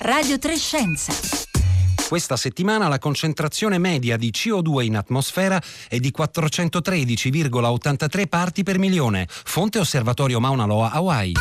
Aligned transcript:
Radio 0.00 0.38
3 0.38 0.56
Scienza. 0.56 1.12
Questa 2.06 2.36
settimana 2.36 2.86
la 2.86 3.00
concentrazione 3.00 3.78
media 3.78 4.16
di 4.16 4.30
CO2 4.30 4.84
in 4.84 4.96
atmosfera 4.96 5.60
è 5.88 5.98
di 5.98 6.14
413,83 6.16 8.28
parti 8.28 8.62
per 8.62 8.78
milione. 8.78 9.26
Fonte 9.28 9.80
Osservatorio 9.80 10.38
Mauna 10.38 10.66
Loa, 10.66 10.92
Hawaii. 10.92 11.32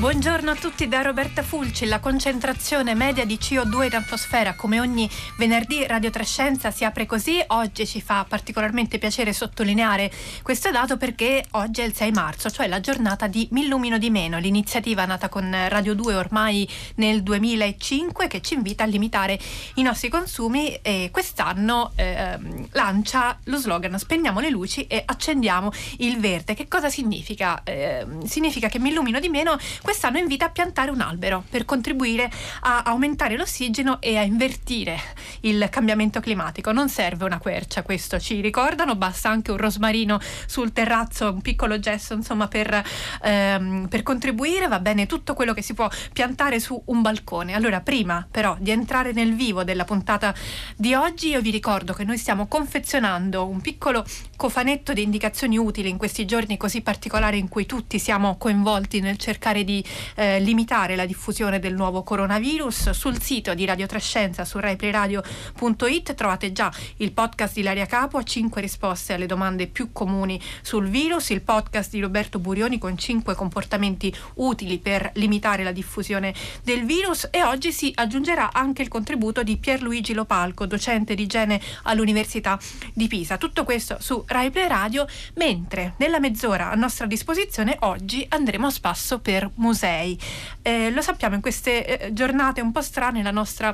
Buongiorno 0.00 0.52
a 0.52 0.54
tutti 0.54 0.88
da 0.88 1.02
Roberta 1.02 1.42
Fulci. 1.42 1.84
La 1.84 2.00
concentrazione 2.00 2.94
media 2.94 3.26
di 3.26 3.34
CO2 3.34 3.84
in 3.84 3.94
atmosfera, 3.96 4.54
come 4.54 4.80
ogni 4.80 5.06
venerdì 5.36 5.86
Radio 5.86 6.08
Trascenza, 6.08 6.70
si 6.70 6.86
apre 6.86 7.04
così. 7.04 7.38
Oggi 7.48 7.86
ci 7.86 8.00
fa 8.00 8.24
particolarmente 8.26 8.96
piacere 8.96 9.34
sottolineare 9.34 10.10
questo 10.42 10.70
dato 10.70 10.96
perché 10.96 11.44
oggi 11.50 11.82
è 11.82 11.84
il 11.84 11.94
6 11.94 12.12
marzo, 12.12 12.48
cioè 12.48 12.66
la 12.66 12.80
giornata 12.80 13.26
di 13.26 13.46
Millumino 13.50 13.98
di 13.98 14.08
meno, 14.08 14.38
l'iniziativa 14.38 15.04
nata 15.04 15.28
con 15.28 15.54
Radio 15.68 15.94
2 15.94 16.14
ormai 16.14 16.66
nel 16.94 17.22
2005 17.22 18.26
che 18.26 18.40
ci 18.40 18.54
invita 18.54 18.84
a 18.84 18.86
limitare 18.86 19.38
i 19.74 19.82
nostri 19.82 20.08
consumi 20.08 20.76
e 20.80 21.10
quest'anno 21.12 21.92
eh, 21.96 22.38
lancia 22.72 23.38
lo 23.44 23.58
slogan 23.58 23.98
Spegniamo 23.98 24.40
le 24.40 24.48
luci 24.48 24.86
e 24.86 25.02
accendiamo 25.04 25.70
il 25.98 26.18
verde. 26.18 26.54
Che 26.54 26.68
cosa 26.68 26.88
significa? 26.88 27.62
Eh, 27.64 28.06
significa 28.24 28.68
che 28.68 28.78
Millumino 28.78 29.20
di 29.20 29.28
meno 29.28 29.58
quest'anno 29.90 30.18
invita 30.18 30.44
a 30.44 30.50
piantare 30.50 30.92
un 30.92 31.00
albero 31.00 31.42
per 31.50 31.64
contribuire 31.64 32.30
a 32.60 32.82
aumentare 32.82 33.36
l'ossigeno 33.36 34.00
e 34.00 34.16
a 34.16 34.22
invertire 34.22 34.96
il 35.40 35.66
cambiamento 35.68 36.20
climatico. 36.20 36.70
Non 36.70 36.88
serve 36.88 37.24
una 37.24 37.40
quercia, 37.40 37.82
questo 37.82 38.20
ci 38.20 38.40
ricordano, 38.40 38.94
basta 38.94 39.30
anche 39.30 39.50
un 39.50 39.56
rosmarino 39.56 40.20
sul 40.46 40.72
terrazzo, 40.72 41.32
un 41.32 41.40
piccolo 41.40 41.80
gesto 41.80 42.14
insomma 42.14 42.46
per, 42.46 42.84
ehm, 43.22 43.88
per 43.88 44.04
contribuire, 44.04 44.68
va 44.68 44.78
bene 44.78 45.06
tutto 45.06 45.34
quello 45.34 45.52
che 45.54 45.62
si 45.62 45.74
può 45.74 45.88
piantare 46.12 46.60
su 46.60 46.80
un 46.84 47.02
balcone. 47.02 47.54
Allora 47.54 47.80
prima 47.80 48.24
però 48.30 48.56
di 48.60 48.70
entrare 48.70 49.10
nel 49.10 49.34
vivo 49.34 49.64
della 49.64 49.84
puntata 49.84 50.32
di 50.76 50.94
oggi 50.94 51.30
io 51.30 51.40
vi 51.40 51.50
ricordo 51.50 51.94
che 51.94 52.04
noi 52.04 52.16
stiamo 52.16 52.46
confezionando 52.46 53.44
un 53.44 53.60
piccolo 53.60 54.04
cofanetto 54.36 54.92
di 54.92 55.02
indicazioni 55.02 55.58
utili 55.58 55.88
in 55.88 55.96
questi 55.96 56.26
giorni 56.26 56.56
così 56.56 56.80
particolari 56.80 57.38
in 57.40 57.48
cui 57.48 57.66
tutti 57.66 57.98
siamo 57.98 58.36
coinvolti 58.36 59.00
nel 59.00 59.16
cercare 59.16 59.64
di 59.64 59.78
eh, 60.14 60.40
limitare 60.40 60.96
la 60.96 61.06
diffusione 61.06 61.58
del 61.58 61.74
nuovo 61.74 62.02
coronavirus. 62.02 62.90
Sul 62.90 63.20
sito 63.20 63.54
di 63.54 63.64
Radio 63.64 63.86
Trescenza 63.86 64.44
su 64.44 64.58
RaiPlayRadio.it 64.58 66.14
trovate 66.14 66.52
già 66.52 66.72
il 66.96 67.12
podcast 67.12 67.54
di 67.54 67.62
Laria 67.62 67.86
Capo 67.86 68.18
a 68.18 68.22
5 68.22 68.60
risposte 68.60 69.14
alle 69.14 69.26
domande 69.26 69.66
più 69.66 69.92
comuni 69.92 70.40
sul 70.62 70.88
virus, 70.88 71.30
il 71.30 71.42
podcast 71.42 71.90
di 71.90 72.00
Roberto 72.00 72.38
Burioni 72.38 72.78
con 72.78 72.96
5 72.98 73.34
comportamenti 73.34 74.14
utili 74.34 74.78
per 74.78 75.10
limitare 75.14 75.62
la 75.62 75.72
diffusione 75.72 76.34
del 76.62 76.84
virus 76.84 77.28
e 77.30 77.42
oggi 77.42 77.72
si 77.72 77.92
aggiungerà 77.94 78.52
anche 78.52 78.82
il 78.82 78.88
contributo 78.88 79.42
di 79.42 79.56
Pierluigi 79.56 80.12
Lopalco, 80.12 80.66
docente 80.66 81.14
di 81.14 81.22
igiene 81.22 81.60
all'Università 81.84 82.58
di 82.92 83.06
Pisa. 83.06 83.38
Tutto 83.38 83.64
questo 83.64 83.98
su 84.00 84.22
RaiPlay 84.26 84.66
Radio, 84.66 85.06
mentre 85.34 85.94
nella 85.98 86.18
mezz'ora 86.18 86.70
a 86.70 86.74
nostra 86.74 87.06
disposizione 87.06 87.76
oggi 87.80 88.26
andremo 88.28 88.66
a 88.66 88.70
spasso 88.70 89.20
per 89.20 89.48
musei. 89.70 90.18
Eh, 90.62 90.90
lo 90.90 91.00
sappiamo 91.00 91.36
in 91.36 91.40
queste 91.40 91.86
eh, 91.86 92.12
giornate 92.12 92.60
un 92.60 92.72
po' 92.72 92.82
strane 92.82 93.22
la 93.22 93.30
nostra 93.30 93.72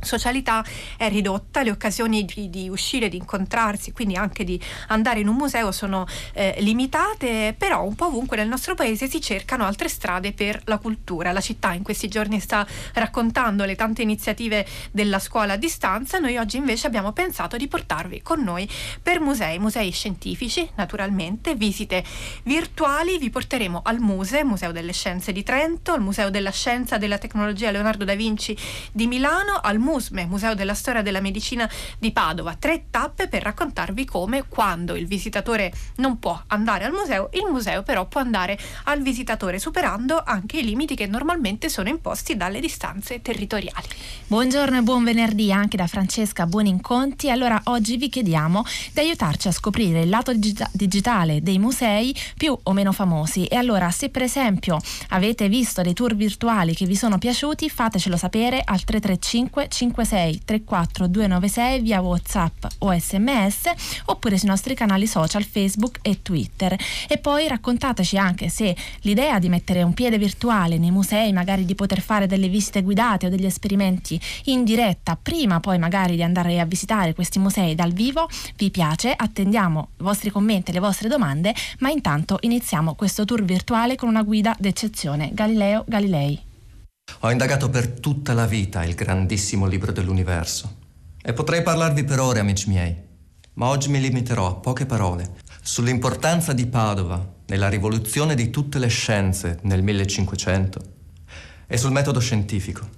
socialità 0.00 0.64
è 0.96 1.08
ridotta, 1.08 1.62
le 1.62 1.70
occasioni 1.70 2.24
di, 2.24 2.50
di, 2.50 2.68
uscire, 2.68 3.08
di 3.08 3.16
incontrarsi, 3.16 3.92
quindi 3.92 4.16
anche 4.16 4.44
di 4.44 4.60
andare 4.88 5.20
in 5.20 5.28
un 5.28 5.36
museo 5.36 5.72
sono 5.72 6.06
eh, 6.32 6.56
limitate, 6.58 7.54
però 7.56 7.84
un 7.84 7.94
po' 7.94 8.06
ovunque 8.06 8.36
nel 8.36 8.48
nostro 8.48 8.74
paese 8.74 9.08
si 9.08 9.20
cercano 9.20 9.64
altre 9.64 9.88
strade 9.88 10.32
per 10.32 10.60
la 10.64 10.78
cultura. 10.78 11.32
La 11.32 11.40
città 11.40 11.72
in 11.72 11.82
questi 11.82 12.08
giorni 12.08 12.40
sta 12.40 12.66
raccontando 12.94 13.64
le 13.64 13.74
tante 13.74 14.02
iniziative 14.02 14.66
della 14.90 15.18
scuola 15.18 15.54
a 15.54 15.56
distanza, 15.56 16.18
noi 16.18 16.36
oggi 16.36 16.56
invece 16.56 16.86
abbiamo 16.86 17.12
pensato 17.12 17.56
di 17.56 17.68
portarvi 17.68 18.22
con 18.22 18.42
noi 18.42 18.68
per 19.02 19.20
musei, 19.20 19.58
musei 19.58 19.90
scientifici 19.90 20.68
naturalmente, 20.76 21.54
visite 21.54 22.04
virtuali, 22.44 23.18
vi 23.18 23.30
porteremo 23.30 23.80
al 23.84 23.98
Muse, 23.98 24.44
Museo 24.44 24.72
delle 24.72 24.92
Scienze 24.92 25.32
di 25.32 25.42
Trento, 25.42 25.92
al 25.92 26.00
Museo 26.00 26.30
della 26.30 26.50
Scienza 26.50 26.96
e 26.96 26.98
della 26.98 27.18
Tecnologia 27.18 27.70
Leonardo 27.70 28.04
da 28.04 28.14
Vinci 28.14 28.56
di 28.92 29.06
Milano, 29.06 29.58
al 29.60 29.78
MUSME, 29.86 30.26
Museo 30.26 30.54
della 30.54 30.74
Storia 30.74 31.00
della 31.00 31.20
Medicina 31.20 31.70
di 31.96 32.10
Padova. 32.10 32.56
Tre 32.58 32.86
tappe 32.90 33.28
per 33.28 33.42
raccontarvi 33.42 34.04
come 34.04 34.48
quando 34.48 34.96
il 34.96 35.06
visitatore 35.06 35.72
non 35.96 36.18
può 36.18 36.42
andare 36.48 36.84
al 36.84 36.92
museo, 36.92 37.28
il 37.34 37.46
museo 37.48 37.84
però 37.84 38.06
può 38.06 38.20
andare 38.20 38.58
al 38.84 39.00
visitatore, 39.00 39.60
superando 39.60 40.20
anche 40.24 40.58
i 40.58 40.64
limiti 40.64 40.96
che 40.96 41.06
normalmente 41.06 41.68
sono 41.68 41.88
imposti 41.88 42.36
dalle 42.36 42.58
distanze 42.58 43.22
territoriali. 43.22 43.86
Buongiorno 44.26 44.78
e 44.78 44.82
buon 44.82 45.04
venerdì 45.04 45.52
anche 45.52 45.76
da 45.76 45.86
Francesca 45.86 46.46
Buoni 46.46 46.70
Inconti. 46.70 47.30
Allora 47.30 47.60
oggi 47.64 47.96
vi 47.96 48.08
chiediamo 48.08 48.64
di 48.92 49.00
aiutarci 49.00 49.46
a 49.46 49.52
scoprire 49.52 50.00
il 50.00 50.08
lato 50.08 50.34
digita- 50.34 50.68
digitale 50.72 51.42
dei 51.42 51.60
musei 51.60 52.12
più 52.36 52.58
o 52.60 52.72
meno 52.72 52.90
famosi. 52.90 53.44
E 53.44 53.54
allora 53.54 53.90
se 53.92 54.08
per 54.08 54.22
esempio 54.22 54.78
avete 55.10 55.48
visto 55.48 55.82
dei 55.82 55.94
tour 55.94 56.16
virtuali 56.16 56.74
che 56.74 56.86
vi 56.86 56.96
sono 56.96 57.18
piaciuti, 57.18 57.70
fatecelo 57.70 58.16
sapere 58.16 58.62
al 58.64 58.82
335 58.82 59.68
56 59.76 60.40
34 60.44 61.06
296 61.06 61.80
via 61.80 62.00
WhatsApp 62.00 62.64
o 62.78 62.98
SMS 62.98 63.70
oppure 64.06 64.38
sui 64.38 64.48
nostri 64.48 64.74
canali 64.74 65.06
social 65.06 65.44
Facebook 65.44 65.98
e 66.00 66.22
Twitter. 66.22 66.74
E 67.06 67.18
poi 67.18 67.46
raccontateci 67.46 68.16
anche 68.16 68.48
se 68.48 68.74
l'idea 69.02 69.38
di 69.38 69.50
mettere 69.50 69.82
un 69.82 69.92
piede 69.92 70.16
virtuale 70.16 70.78
nei 70.78 70.90
musei, 70.90 71.32
magari 71.32 71.66
di 71.66 71.74
poter 71.74 72.00
fare 72.00 72.26
delle 72.26 72.48
visite 72.48 72.82
guidate 72.82 73.26
o 73.26 73.28
degli 73.28 73.44
esperimenti 73.44 74.18
in 74.44 74.64
diretta 74.64 75.18
prima 75.20 75.60
poi 75.60 75.78
magari 75.78 76.16
di 76.16 76.22
andare 76.22 76.58
a 76.58 76.64
visitare 76.64 77.12
questi 77.12 77.38
musei 77.38 77.74
dal 77.74 77.92
vivo 77.92 78.28
vi 78.56 78.70
piace. 78.70 79.12
Attendiamo 79.14 79.88
i 80.00 80.02
vostri 80.02 80.30
commenti 80.30 80.70
e 80.70 80.74
le 80.74 80.80
vostre 80.80 81.08
domande, 81.08 81.54
ma 81.80 81.90
intanto 81.90 82.38
iniziamo 82.40 82.94
questo 82.94 83.26
tour 83.26 83.44
virtuale 83.44 83.96
con 83.96 84.08
una 84.08 84.22
guida 84.22 84.56
d'eccezione. 84.58 85.30
Galileo 85.34 85.84
Galilei. 85.86 86.45
Ho 87.26 87.30
indagato 87.32 87.70
per 87.70 87.88
tutta 87.88 88.34
la 88.34 88.46
vita 88.46 88.84
il 88.84 88.94
grandissimo 88.94 89.66
libro 89.66 89.90
dell'universo 89.90 90.76
e 91.20 91.32
potrei 91.32 91.60
parlarvi 91.60 92.04
per 92.04 92.20
ore, 92.20 92.38
amici 92.38 92.68
miei, 92.68 92.94
ma 93.54 93.66
oggi 93.66 93.88
mi 93.88 94.00
limiterò 94.00 94.46
a 94.46 94.54
poche 94.54 94.86
parole 94.86 95.34
sull'importanza 95.60 96.52
di 96.52 96.66
Padova 96.66 97.34
nella 97.46 97.68
rivoluzione 97.68 98.36
di 98.36 98.50
tutte 98.50 98.78
le 98.78 98.86
scienze 98.86 99.58
nel 99.62 99.82
1500 99.82 100.80
e 101.66 101.76
sul 101.76 101.90
metodo 101.90 102.20
scientifico. 102.20 102.88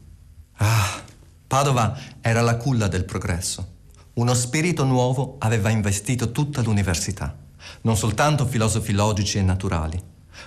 Ah, 0.57 1.03
Padova 1.47 1.99
era 2.21 2.43
la 2.43 2.59
culla 2.59 2.87
del 2.87 3.07
progresso. 3.07 3.77
Uno 4.15 4.35
spirito 4.35 4.85
nuovo 4.85 5.37
aveva 5.39 5.71
investito 5.71 6.33
tutta 6.33 6.61
l'università, 6.61 7.35
non 7.81 7.97
soltanto 7.97 8.45
filosofi 8.45 8.93
logici 8.93 9.39
e 9.39 9.43
naturali, 9.43 9.99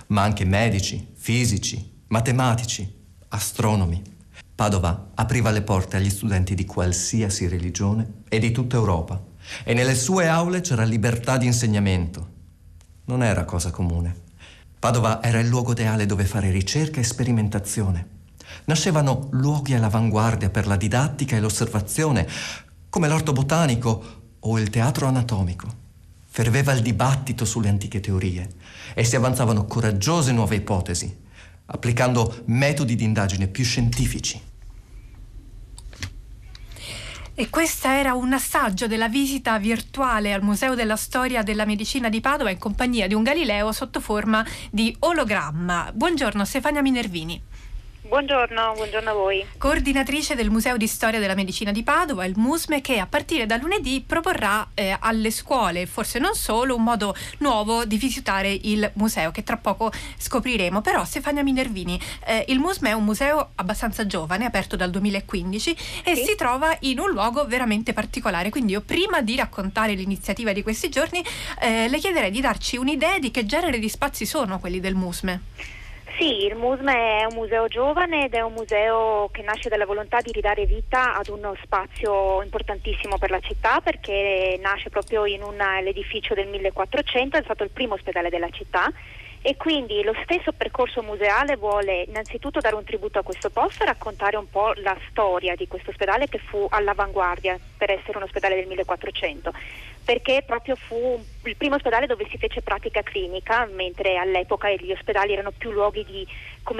ma 0.08 0.22
anche 0.22 0.44
medici, 0.44 1.08
fisici, 1.14 2.02
matematici, 2.06 3.00
astronomi. 3.32 4.02
Padova 4.54 5.10
apriva 5.14 5.50
le 5.50 5.62
porte 5.62 5.96
agli 5.96 6.10
studenti 6.10 6.54
di 6.54 6.64
qualsiasi 6.64 7.48
religione 7.48 8.22
e 8.28 8.38
di 8.38 8.50
tutta 8.50 8.76
Europa 8.76 9.20
e 9.64 9.74
nelle 9.74 9.94
sue 9.94 10.28
aule 10.28 10.60
c'era 10.60 10.84
libertà 10.84 11.36
di 11.36 11.46
insegnamento. 11.46 12.28
Non 13.06 13.22
era 13.22 13.44
cosa 13.44 13.70
comune. 13.70 14.30
Padova 14.78 15.22
era 15.22 15.40
il 15.40 15.48
luogo 15.48 15.72
ideale 15.72 16.06
dove 16.06 16.24
fare 16.24 16.50
ricerca 16.50 17.00
e 17.00 17.04
sperimentazione. 17.04 18.20
Nascevano 18.64 19.28
luoghi 19.32 19.74
all'avanguardia 19.74 20.50
per 20.50 20.66
la 20.66 20.76
didattica 20.76 21.36
e 21.36 21.40
l'osservazione, 21.40 22.28
come 22.88 23.08
l'orto 23.08 23.32
botanico 23.32 24.20
o 24.38 24.58
il 24.58 24.70
teatro 24.70 25.06
anatomico. 25.06 25.80
Ferveva 26.28 26.72
il 26.72 26.82
dibattito 26.82 27.44
sulle 27.44 27.68
antiche 27.68 28.00
teorie 28.00 28.48
e 28.94 29.04
si 29.04 29.16
avanzavano 29.16 29.64
coraggiose 29.64 30.32
nuove 30.32 30.56
ipotesi 30.56 31.21
applicando 31.72 32.42
metodi 32.46 32.94
di 32.94 33.04
indagine 33.04 33.48
più 33.48 33.64
scientifici. 33.64 34.40
E 37.34 37.48
questo 37.48 37.88
era 37.88 38.12
un 38.12 38.34
assaggio 38.34 38.86
della 38.86 39.08
visita 39.08 39.58
virtuale 39.58 40.34
al 40.34 40.42
Museo 40.42 40.74
della 40.74 40.96
Storia 40.96 41.42
della 41.42 41.64
Medicina 41.64 42.10
di 42.10 42.20
Padova 42.20 42.50
in 42.50 42.58
compagnia 42.58 43.06
di 43.06 43.14
un 43.14 43.22
Galileo 43.22 43.72
sotto 43.72 44.00
forma 44.00 44.46
di 44.70 44.94
ologramma. 45.00 45.90
Buongiorno 45.94 46.44
Stefania 46.44 46.82
Minervini. 46.82 47.42
Buongiorno, 48.12 48.74
buongiorno 48.74 49.08
a 49.08 49.14
voi. 49.14 49.42
Coordinatrice 49.56 50.34
del 50.34 50.50
Museo 50.50 50.76
di 50.76 50.86
Storia 50.86 51.18
della 51.18 51.34
Medicina 51.34 51.72
di 51.72 51.82
Padova, 51.82 52.26
il 52.26 52.34
MUSME, 52.36 52.82
che 52.82 52.98
a 52.98 53.06
partire 53.06 53.46
da 53.46 53.56
lunedì 53.56 54.04
proporrà 54.06 54.68
eh, 54.74 54.94
alle 55.00 55.30
scuole, 55.30 55.86
forse 55.86 56.18
non 56.18 56.34
solo, 56.34 56.76
un 56.76 56.82
modo 56.82 57.16
nuovo 57.38 57.86
di 57.86 57.96
visitare 57.96 58.52
il 58.52 58.90
museo, 58.96 59.30
che 59.30 59.42
tra 59.42 59.56
poco 59.56 59.90
scopriremo. 60.18 60.82
Però, 60.82 61.02
Stefania 61.06 61.42
Minervini, 61.42 61.98
eh, 62.26 62.44
il 62.48 62.58
MUSME 62.58 62.90
è 62.90 62.92
un 62.92 63.04
museo 63.04 63.52
abbastanza 63.54 64.04
giovane, 64.06 64.44
aperto 64.44 64.76
dal 64.76 64.90
2015 64.90 65.76
e 66.04 66.14
sì. 66.14 66.24
si 66.26 66.34
trova 66.36 66.76
in 66.80 66.98
un 66.98 67.08
luogo 67.08 67.46
veramente 67.46 67.94
particolare. 67.94 68.50
Quindi 68.50 68.72
io 68.72 68.82
prima 68.82 69.22
di 69.22 69.36
raccontare 69.36 69.94
l'iniziativa 69.94 70.52
di 70.52 70.62
questi 70.62 70.90
giorni, 70.90 71.24
eh, 71.62 71.88
le 71.88 71.98
chiederei 71.98 72.30
di 72.30 72.42
darci 72.42 72.76
un'idea 72.76 73.18
di 73.18 73.30
che 73.30 73.46
genere 73.46 73.78
di 73.78 73.88
spazi 73.88 74.26
sono 74.26 74.58
quelli 74.58 74.80
del 74.80 74.96
MUSME. 74.96 75.80
Sì, 76.18 76.44
il 76.44 76.56
MUSME 76.56 77.20
è 77.20 77.24
un 77.24 77.34
museo 77.34 77.68
giovane 77.68 78.26
ed 78.26 78.34
è 78.34 78.42
un 78.42 78.52
museo 78.52 79.30
che 79.32 79.42
nasce 79.42 79.70
dalla 79.70 79.86
volontà 79.86 80.20
di 80.20 80.30
ridare 80.30 80.66
vita 80.66 81.16
ad 81.16 81.28
uno 81.28 81.56
spazio 81.62 82.42
importantissimo 82.42 83.16
per 83.16 83.30
la 83.30 83.40
città 83.40 83.80
perché 83.80 84.58
nasce 84.60 84.90
proprio 84.90 85.24
in 85.24 85.42
un 85.42 85.58
edificio 85.86 86.34
del 86.34 86.48
1400, 86.48 87.38
è 87.38 87.42
stato 87.42 87.64
il 87.64 87.70
primo 87.70 87.94
ospedale 87.94 88.28
della 88.28 88.50
città 88.50 88.92
e 89.42 89.56
quindi 89.56 90.02
lo 90.04 90.14
stesso 90.22 90.52
percorso 90.52 91.02
museale 91.02 91.56
vuole 91.56 92.04
innanzitutto 92.06 92.60
dare 92.60 92.76
un 92.76 92.84
tributo 92.84 93.18
a 93.18 93.22
questo 93.22 93.50
posto 93.50 93.82
e 93.82 93.86
raccontare 93.86 94.36
un 94.36 94.48
po' 94.48 94.72
la 94.76 94.96
storia 95.10 95.56
di 95.56 95.66
questo 95.66 95.90
ospedale 95.90 96.28
che 96.28 96.38
fu 96.38 96.64
all'avanguardia 96.70 97.58
per 97.76 97.90
essere 97.90 98.18
un 98.18 98.22
ospedale 98.22 98.54
del 98.54 98.66
1400 98.68 99.52
perché 100.04 100.42
proprio 100.44 100.74
fu 100.74 101.22
il 101.44 101.56
primo 101.56 101.76
ospedale 101.76 102.06
dove 102.06 102.26
si 102.28 102.36
fece 102.36 102.60
pratica 102.60 103.02
clinica, 103.02 103.68
mentre 103.72 104.16
all'epoca 104.16 104.68
gli 104.70 104.90
ospedali 104.90 105.32
erano 105.32 105.52
più 105.56 105.70
luoghi 105.70 106.04
di, 106.04 106.26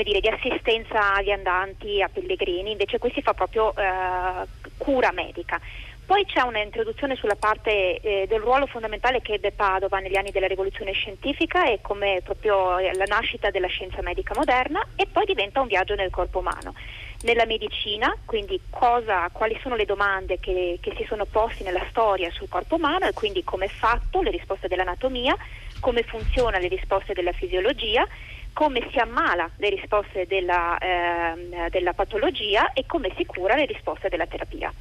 dire, 0.02 0.20
di 0.20 0.28
assistenza 0.28 1.14
agli 1.14 1.30
andanti, 1.30 2.02
a 2.02 2.08
pellegrini, 2.08 2.72
invece 2.72 2.98
qui 2.98 3.12
si 3.14 3.22
fa 3.22 3.32
proprio 3.32 3.74
eh, 3.76 4.46
cura 4.76 5.12
medica. 5.12 5.60
Poi 6.04 6.24
c'è 6.26 6.42
un'introduzione 6.42 7.16
sulla 7.16 7.36
parte 7.36 8.00
eh, 8.00 8.26
del 8.28 8.40
ruolo 8.40 8.66
fondamentale 8.66 9.22
che 9.22 9.34
ebbe 9.34 9.52
Padova 9.52 9.98
negli 9.98 10.16
anni 10.16 10.30
della 10.30 10.48
rivoluzione 10.48 10.92
scientifica 10.92 11.64
e 11.64 11.80
come 11.80 12.20
proprio 12.24 12.78
la 12.78 13.04
nascita 13.06 13.50
della 13.50 13.68
scienza 13.68 14.02
medica 14.02 14.34
moderna 14.36 14.84
e 14.96 15.06
poi 15.06 15.24
diventa 15.24 15.60
un 15.60 15.68
viaggio 15.68 15.94
nel 15.94 16.10
corpo 16.10 16.40
umano 16.40 16.74
nella 17.22 17.46
medicina, 17.46 18.14
quindi 18.24 18.60
cosa, 18.68 19.28
quali 19.30 19.56
sono 19.62 19.76
le 19.76 19.84
domande 19.84 20.38
che, 20.40 20.78
che, 20.80 20.92
si 20.96 21.04
sono 21.04 21.24
posti 21.24 21.62
nella 21.62 21.84
storia 21.88 22.30
sul 22.30 22.48
corpo 22.48 22.74
umano 22.76 23.06
e 23.06 23.12
quindi 23.12 23.44
come 23.44 23.66
è 23.66 23.68
fatto, 23.68 24.22
le 24.22 24.30
risposte 24.30 24.68
dell'anatomia, 24.68 25.36
come 25.80 26.02
funziona 26.02 26.58
le 26.58 26.68
risposte 26.68 27.12
della 27.12 27.32
fisiologia, 27.32 28.06
come 28.52 28.86
si 28.90 28.98
ammala 28.98 29.48
le 29.56 29.68
risposte 29.68 30.26
della, 30.26 30.76
eh, 30.78 31.68
della 31.70 31.92
patologia 31.92 32.72
e 32.72 32.84
come 32.86 33.12
si 33.16 33.24
cura 33.24 33.54
le 33.54 33.66
risposte 33.66 34.08
della 34.08 34.26
terapia. 34.26 34.72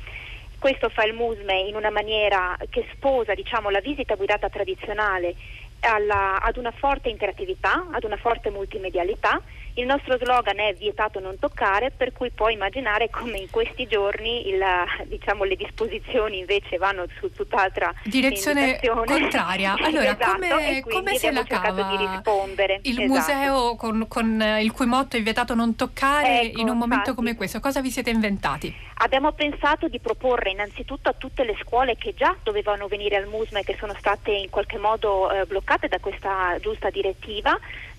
Questo 0.61 0.89
fa 0.89 1.03
il 1.05 1.15
MUSME 1.15 1.61
in 1.61 1.75
una 1.75 1.89
maniera 1.89 2.55
che 2.69 2.85
sposa 2.93 3.33
diciamo, 3.33 3.71
la 3.71 3.79
visita 3.79 4.13
guidata 4.13 4.47
tradizionale 4.47 5.33
alla, 5.79 6.39
ad 6.39 6.55
una 6.57 6.69
forte 6.69 7.09
interattività, 7.09 7.87
ad 7.91 8.03
una 8.03 8.17
forte 8.17 8.51
multimedialità 8.51 9.41
il 9.75 9.85
nostro 9.85 10.17
slogan 10.17 10.59
è 10.59 10.73
vietato 10.73 11.19
non 11.19 11.39
toccare, 11.39 11.91
per 11.91 12.11
cui 12.11 12.29
puoi 12.31 12.53
immaginare 12.53 13.09
come 13.09 13.37
in 13.37 13.49
questi 13.49 13.87
giorni 13.87 14.47
il, 14.49 14.61
diciamo, 15.05 15.43
le 15.43 15.55
disposizioni 15.55 16.39
invece 16.39 16.77
vanno 16.77 17.05
su 17.19 17.31
tutt'altra 17.31 17.93
direzione 18.03 18.79
contraria. 19.05 19.75
Allora, 19.91 20.11
esatto, 20.11 20.31
come, 20.31 20.81
come 20.81 21.15
se 21.15 21.31
la 21.31 21.43
cava 21.43 21.83
di 21.83 22.05
rispondere. 22.05 22.79
il 22.83 22.99
esatto. 22.99 23.07
museo 23.07 23.75
con, 23.75 24.05
con, 24.07 24.57
il 24.61 24.71
cui 24.71 24.85
motto 24.85 25.17
è 25.17 25.21
vietato 25.21 25.53
non 25.55 25.75
toccare 25.75 26.41
ecco, 26.41 26.59
in 26.59 26.69
un 26.69 26.77
momento 26.77 27.09
infatti. 27.09 27.15
come 27.15 27.35
questo? 27.35 27.59
Cosa 27.59 27.81
vi 27.81 27.89
siete 27.89 28.09
inventati? 28.09 28.73
Abbiamo 28.95 29.31
pensato 29.31 29.87
di 29.87 29.99
proporre 29.99 30.51
innanzitutto 30.51 31.09
a 31.09 31.15
tutte 31.17 31.43
le 31.43 31.57
scuole 31.61 31.95
che 31.97 32.13
già 32.15 32.35
dovevano 32.43 32.87
venire 32.87 33.15
al 33.15 33.27
MUSME 33.27 33.61
e 33.61 33.63
che 33.63 33.75
sono 33.79 33.95
state 33.97 34.31
in 34.31 34.49
qualche 34.49 34.77
modo 34.77 35.31
eh, 35.31 35.45
bloccate 35.45 35.87
da 35.87 35.99
questa 35.99 36.57
giusta 36.59 36.89
direttiva 36.89 37.57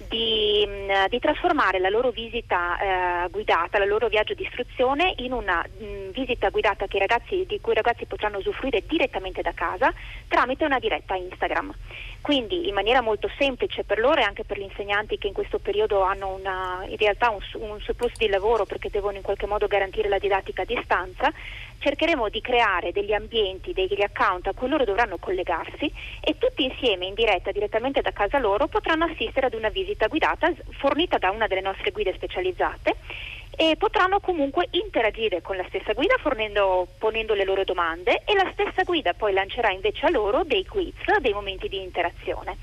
di, 0.09 0.67
mh, 0.67 0.71
mm, 0.71 1.07
di 1.09 1.19
trasformare 1.19 1.62
la 1.79 1.88
loro 1.88 2.11
visita 2.11 2.79
eh, 2.79 3.29
guidata, 3.31 3.79
il 3.79 3.88
loro 3.88 4.09
viaggio 4.09 4.35
di 4.35 4.43
istruzione 4.43 5.14
in 5.19 5.32
una 5.32 5.64
mh, 5.64 5.85
mm, 5.85 6.11
visita 6.11 6.50
guidata 6.50 6.87
ragazzi, 6.88 7.44
di 7.47 7.61
cui 7.61 7.73
i 7.73 7.76
ragazzi 7.76 8.06
potranno 8.06 8.38
usufruire 8.38 8.82
direttamente 8.87 9.43
da 9.43 9.53
casa 9.53 9.93
tramite 10.29 10.64
una 10.64 10.79
diretta 10.79 11.14
Instagram. 11.14 11.73
Quindi 12.20 12.69
in 12.69 12.75
maniera 12.75 13.00
molto 13.00 13.29
semplice 13.37 13.82
per 13.82 13.99
loro 13.99 14.20
e 14.20 14.25
anche 14.25 14.44
per 14.44 14.56
gli 14.56 14.62
insegnanti 14.62 15.19
che 15.19 15.26
in 15.26 15.32
questo 15.32 15.59
periodo 15.59 16.03
hanno 16.03 16.29
una, 16.29 16.85
in 16.87 16.97
realtà 16.97 17.31
un, 17.31 17.41
un 17.55 17.81
surplus 17.81 18.12
di 18.17 18.29
lavoro 18.29 18.64
perché 18.64 18.91
devono 18.91 19.17
in 19.17 19.23
qualche 19.23 19.47
modo 19.47 19.67
garantire 19.67 20.09
la 20.09 20.19
didattica 20.19 20.62
a 20.62 20.64
distanza, 20.64 21.32
cercheremo 21.81 22.29
di 22.29 22.41
creare 22.41 22.93
degli 22.93 23.12
ambienti, 23.12 23.73
degli 23.73 24.00
account 24.00 24.47
a 24.47 24.53
cui 24.53 24.69
loro 24.69 24.85
dovranno 24.85 25.19
collegarsi 25.19 25.93
e 26.20 26.38
tutti 26.38 26.62
insieme 26.62 27.06
in 27.06 27.14
diretta 27.14 27.50
direttamente 27.50 28.00
da 28.00 28.12
casa 28.12 28.38
loro 28.38 28.69
potranno 28.69 29.06
assistere 29.06 29.47
ad 29.47 29.55
una 29.55 29.69
visita 29.69 30.06
guidata 30.06 30.53
fornita 30.79 31.19
da 31.19 31.31
una 31.31 31.49
delle 31.54 31.66
nostre 31.66 31.90
guide 31.90 32.14
specializzate 32.14 32.96
e 33.54 33.76
potranno 33.76 34.19
comunque 34.20 34.69
interagire 34.70 35.43
con 35.43 35.56
la 35.56 35.64
stessa 35.69 35.93
guida 35.93 36.14
fornendo, 36.19 36.88
ponendo 36.99 37.34
le 37.34 37.44
loro 37.44 37.64
domande 37.64 38.22
e 38.25 38.34
la 38.34 38.50
stessa 38.52 38.82
guida 38.82 39.12
poi 39.12 39.32
lancerà 39.32 39.70
invece 39.70 40.06
a 40.06 40.10
loro 40.10 40.43
dei 40.44 40.64
quiz, 40.64 40.94
dei 41.20 41.32
momenti 41.32 41.69
di 41.69 41.82
interazione. 41.82 42.56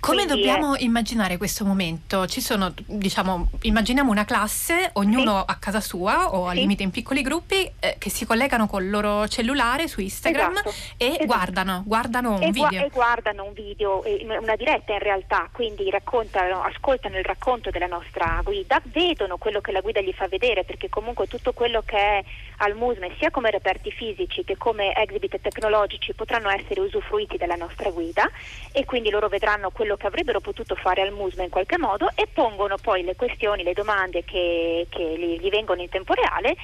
Come 0.00 0.24
Quindi 0.24 0.42
dobbiamo 0.42 0.76
è... 0.76 0.82
immaginare 0.82 1.36
questo 1.36 1.64
momento? 1.64 2.26
Ci 2.26 2.40
sono, 2.40 2.72
diciamo, 2.86 3.50
immaginiamo 3.62 4.10
una 4.10 4.24
classe, 4.24 4.90
ognuno 4.94 5.40
sì. 5.40 5.44
a 5.46 5.56
casa 5.58 5.80
sua 5.80 6.34
o 6.34 6.46
al 6.46 6.54
sì. 6.54 6.60
limite 6.60 6.82
in 6.82 6.90
piccoli 6.90 7.20
gruppi 7.20 7.70
eh, 7.78 7.96
che 7.98 8.08
si 8.08 8.24
collegano 8.24 8.66
col 8.66 8.88
loro 8.88 9.28
cellulare 9.28 9.88
su 9.88 10.00
Instagram 10.00 10.52
esatto. 10.52 10.70
e 10.96 11.06
esatto. 11.06 11.26
guardano, 11.26 11.82
guardano 11.84 12.34
un 12.36 12.42
e 12.42 12.50
video. 12.50 12.68
Gu- 12.68 12.86
e 12.86 12.88
guardano 12.90 13.44
un 13.44 13.52
video, 13.52 14.02
una 14.40 14.56
diretta 14.56 14.92
in 14.94 15.00
realtà, 15.00 15.48
quindi 15.52 15.90
raccontano, 15.90 16.62
ascoltano 16.62 17.18
il 17.18 17.24
racconto 17.24 17.70
della 17.70 17.86
nostra 17.86 18.29
guida, 18.42 18.80
vedono 18.84 19.36
quello 19.36 19.60
che 19.60 19.72
la 19.72 19.80
guida 19.80 20.00
gli 20.00 20.12
fa 20.12 20.28
vedere 20.28 20.64
perché 20.64 20.88
comunque 20.88 21.26
tutto 21.26 21.52
quello 21.52 21.82
che 21.84 21.96
è 21.96 22.24
al 22.58 22.74
MUSME 22.74 23.14
sia 23.18 23.30
come 23.30 23.50
reperti 23.50 23.90
fisici 23.90 24.44
che 24.44 24.56
come 24.56 24.94
exhibit 24.94 25.40
tecnologici 25.40 26.12
potranno 26.12 26.50
essere 26.50 26.80
usufruiti 26.80 27.36
dalla 27.36 27.54
nostra 27.54 27.90
guida 27.90 28.30
e 28.72 28.84
quindi 28.84 29.10
loro 29.10 29.28
vedranno 29.28 29.70
quello 29.70 29.96
che 29.96 30.06
avrebbero 30.06 30.40
potuto 30.40 30.74
fare 30.74 31.02
al 31.02 31.12
MUSME 31.12 31.44
in 31.44 31.50
qualche 31.50 31.78
modo 31.78 32.10
e 32.14 32.26
pongono 32.26 32.76
poi 32.80 33.02
le 33.02 33.16
questioni, 33.16 33.62
le 33.62 33.72
domande 33.72 34.24
che, 34.24 34.86
che 34.88 35.38
gli, 35.40 35.48
vengono 35.48 35.80
in 35.80 35.88
tempo 35.88 36.14
reale 36.14 36.56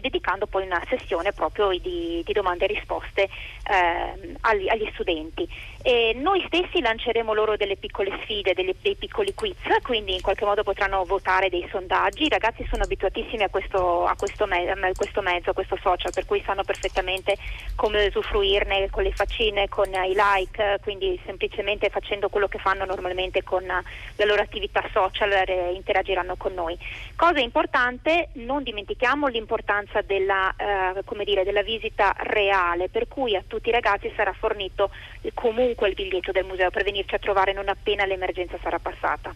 dedicando 0.00 0.46
poi 0.46 0.64
una 0.64 0.82
sessione 0.88 1.32
proprio 1.32 1.70
di, 1.78 2.22
di 2.24 2.32
domande 2.32 2.64
e 2.64 2.68
risposte 2.68 3.22
eh, 3.22 4.36
agli, 4.40 4.68
agli, 4.68 4.88
studenti. 4.92 5.48
E 5.82 6.14
noi 6.16 6.42
stessi 6.46 6.80
lanceremo 6.80 7.32
loro 7.32 7.56
delle 7.56 7.76
piccole 7.76 8.18
sfide, 8.22 8.54
delle, 8.54 8.74
dei 8.80 8.96
piccoli 8.96 9.34
quiz, 9.34 9.56
quindi 9.82 10.14
in 10.14 10.20
qualche 10.20 10.44
modo 10.44 10.62
potranno 10.62 11.04
votare 11.06 11.48
dei 11.48 11.66
sondaggi. 11.70 12.24
I 12.24 12.28
ragazzi 12.28 12.66
sono 12.70 12.82
abituatissimi 12.82 13.42
a 13.42 13.48
questo, 13.48 14.04
a 14.04 14.14
questo, 14.16 14.46
me- 14.46 14.70
a 14.70 14.92
questo 14.94 15.22
mezzo, 15.22 15.50
a 15.50 15.54
questo 15.54 15.78
social, 15.80 16.12
per 16.12 16.26
cui 16.26 16.42
sanno 16.44 16.64
perfettamente 16.64 17.36
come 17.74 18.06
usufruirne 18.06 18.90
con 18.90 19.02
le 19.02 19.12
faccine, 19.12 19.68
con 19.68 19.88
i 19.92 20.14
like, 20.14 20.78
quindi 20.82 21.18
semplicemente 21.24 21.88
facendo 21.88 22.28
quello 22.28 22.48
che 22.48 22.58
fanno 22.58 22.84
normalmente 22.84 23.42
con 23.42 23.64
la 23.64 24.24
loro 24.24 24.42
attività 24.42 24.84
social 24.92 25.32
eh, 25.32 25.72
interagiranno 25.74 26.36
con 26.36 26.52
noi. 26.52 26.76
Cosa 27.14 27.38
importante, 27.40 28.28
non 28.34 28.62
dimentichiamo 28.62 29.28
l'importanza 29.28 30.02
della, 30.02 30.54
eh, 30.56 31.24
dire, 31.24 31.44
della 31.44 31.62
visita 31.62 32.14
reale, 32.18 32.88
per 32.88 33.08
cui 33.08 33.36
a 33.36 33.42
tutti 33.46 33.68
i 33.68 33.72
ragazzi 33.72 34.12
sarà 34.16 34.32
fornito 34.32 34.90
comunque 35.34 35.88
il 35.88 35.94
biglietto 35.94 36.32
del 36.32 36.44
museo 36.44 36.70
per 36.70 36.84
venirci 36.84 37.14
a 37.14 37.18
trovare 37.18 37.52
non 37.52 37.68
appena 37.68 38.04
l'emergenza 38.04 38.58
sarà 38.62 38.78
passata. 38.78 39.34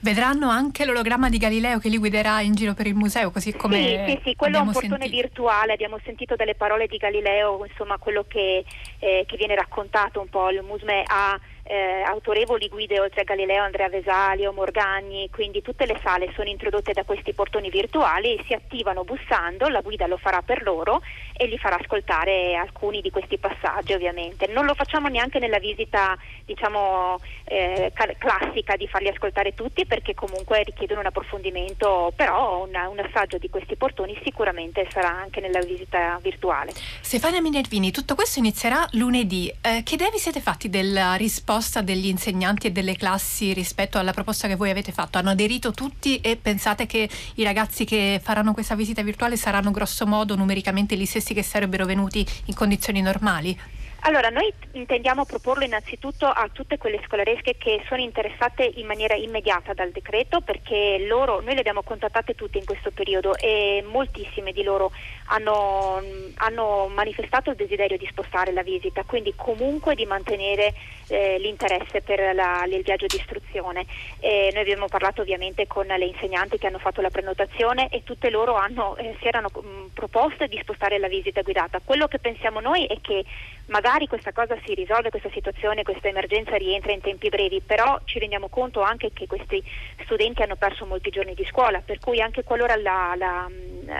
Vedranno 0.00 0.48
anche 0.48 0.84
l'ologramma 0.84 1.08
di 1.28 1.38
Galileo 1.38 1.78
che 1.78 1.88
li 1.88 1.98
guiderà 1.98 2.40
in 2.40 2.54
giro 2.54 2.74
per 2.74 2.86
il 2.86 2.94
museo, 2.94 3.30
così 3.30 3.52
come 3.52 4.04
Sì, 4.06 4.12
sì, 4.12 4.20
sì 4.24 4.36
quello 4.36 4.58
è 4.58 4.60
un 4.60 4.72
portone 4.72 4.98
sentito. 5.02 5.16
virtuale, 5.22 5.72
abbiamo 5.72 5.98
sentito 6.04 6.36
delle 6.36 6.54
parole 6.54 6.86
di 6.86 6.96
Galileo, 6.96 7.64
insomma 7.64 7.98
quello 7.98 8.24
che, 8.28 8.64
eh, 8.98 9.24
che 9.26 9.36
viene 9.36 9.54
raccontato 9.54 10.20
un 10.20 10.28
po', 10.28 10.50
il 10.50 10.62
museo 10.62 11.02
ha 11.06 11.38
eh, 11.70 12.02
autorevoli 12.02 12.68
guide 12.68 12.98
oltre 12.98 13.20
a 13.20 13.24
Galileo, 13.24 13.62
Andrea 13.62 13.88
Vesalio, 13.88 14.52
Morgagni, 14.52 15.30
quindi 15.30 15.62
tutte 15.62 15.86
le 15.86 16.00
sale 16.02 16.32
sono 16.34 16.48
introdotte 16.48 16.92
da 16.92 17.04
questi 17.04 17.32
portoni 17.32 17.70
virtuali, 17.70 18.42
si 18.44 18.54
attivano 18.54 19.04
bussando, 19.04 19.68
la 19.68 19.80
guida 19.80 20.08
lo 20.08 20.16
farà 20.16 20.42
per 20.42 20.62
loro 20.62 21.00
e 21.32 21.46
gli 21.48 21.56
farà 21.58 21.76
ascoltare 21.76 22.56
alcuni 22.56 23.00
di 23.00 23.10
questi 23.10 23.38
passaggi 23.38 23.92
ovviamente. 23.92 24.48
Non 24.48 24.64
lo 24.64 24.74
facciamo 24.74 25.06
neanche 25.06 25.38
nella 25.38 25.60
visita 25.60 26.18
diciamo 26.44 27.20
eh, 27.44 27.92
classica 28.18 28.74
di 28.74 28.88
farli 28.88 29.08
ascoltare 29.08 29.54
tutti 29.54 29.86
perché 29.86 30.12
comunque 30.12 30.64
richiedono 30.64 31.00
un 31.00 31.06
approfondimento, 31.06 32.12
però 32.16 32.66
una, 32.66 32.88
un 32.88 32.98
assaggio 32.98 33.38
di 33.38 33.48
questi 33.48 33.76
portoni 33.76 34.18
sicuramente 34.24 34.88
sarà 34.90 35.10
anche 35.10 35.38
nella 35.38 35.60
visita 35.60 36.18
virtuale. 36.20 36.72
Stefania 37.00 37.40
Minervini, 37.40 37.92
tutto 37.92 38.16
questo 38.16 38.40
inizierà 38.40 38.84
lunedì. 38.92 39.48
Eh, 39.62 39.82
che 39.84 39.94
idea 39.94 40.10
vi 40.10 40.18
siete 40.18 40.40
fatti 40.40 40.68
del 40.68 41.14
risposta? 41.16 41.58
Risposta 41.60 41.82
degli 41.82 42.06
insegnanti 42.06 42.68
e 42.68 42.72
delle 42.72 42.96
classi 42.96 43.52
rispetto 43.52 43.98
alla 43.98 44.12
proposta 44.12 44.48
che 44.48 44.56
voi 44.56 44.70
avete 44.70 44.92
fatto? 44.92 45.18
Hanno 45.18 45.28
aderito 45.28 45.72
tutti 45.72 46.18
e 46.20 46.36
pensate 46.36 46.86
che 46.86 47.06
i 47.34 47.44
ragazzi 47.44 47.84
che 47.84 48.18
faranno 48.22 48.54
questa 48.54 48.74
visita 48.74 49.02
virtuale 49.02 49.36
saranno 49.36 49.70
grosso 49.70 50.06
modo 50.06 50.34
numericamente 50.36 50.96
gli 50.96 51.04
stessi 51.04 51.34
che 51.34 51.42
sarebbero 51.42 51.84
venuti 51.84 52.26
in 52.46 52.54
condizioni 52.54 53.02
normali? 53.02 53.58
Allora, 54.02 54.30
noi 54.30 54.50
intendiamo 54.72 55.26
proporlo 55.26 55.62
innanzitutto 55.62 56.26
a 56.26 56.48
tutte 56.50 56.78
quelle 56.78 57.02
scolaresche 57.04 57.56
che 57.58 57.82
sono 57.86 58.00
interessate 58.00 58.64
in 58.76 58.86
maniera 58.86 59.14
immediata 59.14 59.74
dal 59.74 59.90
decreto 59.90 60.40
perché 60.40 61.04
loro, 61.06 61.40
noi 61.40 61.52
le 61.52 61.60
abbiamo 61.60 61.82
contattate 61.82 62.34
tutte 62.34 62.56
in 62.56 62.64
questo 62.64 62.90
periodo 62.92 63.36
e 63.36 63.84
moltissime 63.86 64.52
di 64.52 64.62
loro 64.62 64.90
hanno, 65.26 66.02
hanno 66.36 66.88
manifestato 66.88 67.50
il 67.50 67.56
desiderio 67.56 67.98
di 67.98 68.06
spostare 68.10 68.52
la 68.52 68.62
visita, 68.62 69.04
quindi 69.04 69.34
comunque 69.36 69.94
di 69.94 70.06
mantenere 70.06 70.72
eh, 71.08 71.38
l'interesse 71.38 72.00
per 72.00 72.34
la, 72.34 72.64
il 72.64 72.82
viaggio 72.82 73.06
di 73.06 73.16
istruzione. 73.16 73.84
Eh, 74.20 74.50
noi 74.52 74.62
abbiamo 74.62 74.86
parlato 74.86 75.20
ovviamente 75.20 75.66
con 75.66 75.86
le 75.86 76.04
insegnanti 76.06 76.56
che 76.56 76.66
hanno 76.66 76.78
fatto 76.78 77.02
la 77.02 77.10
prenotazione 77.10 77.88
e 77.90 78.02
tutte 78.02 78.30
loro 78.30 78.54
hanno, 78.54 78.96
eh, 78.96 79.14
si 79.20 79.26
erano 79.26 79.50
mh, 79.52 79.90
proposte 79.92 80.48
di 80.48 80.58
spostare 80.62 80.98
la 80.98 81.08
visita 81.08 81.42
guidata. 81.42 81.80
Quello 81.84 82.08
che 82.08 82.18
pensiamo 82.18 82.60
noi 82.60 82.86
è 82.86 82.98
che 83.02 83.24
magari 83.70 84.06
questa 84.06 84.32
cosa 84.32 84.56
si 84.64 84.74
risolve, 84.74 85.10
questa 85.10 85.30
situazione, 85.32 85.82
questa 85.82 86.08
emergenza 86.08 86.56
rientra 86.56 86.92
in 86.92 87.00
tempi 87.00 87.28
brevi, 87.28 87.60
però 87.64 87.98
ci 88.04 88.18
rendiamo 88.18 88.48
conto 88.48 88.82
anche 88.82 89.10
che 89.12 89.26
questi 89.26 89.62
studenti 90.04 90.42
hanno 90.42 90.56
perso 90.56 90.84
molti 90.86 91.10
giorni 91.10 91.34
di 91.34 91.44
scuola, 91.46 91.80
per 91.80 91.98
cui 91.98 92.20
anche 92.20 92.44
qualora 92.44 92.76
la, 92.76 93.14
la, 93.16 93.48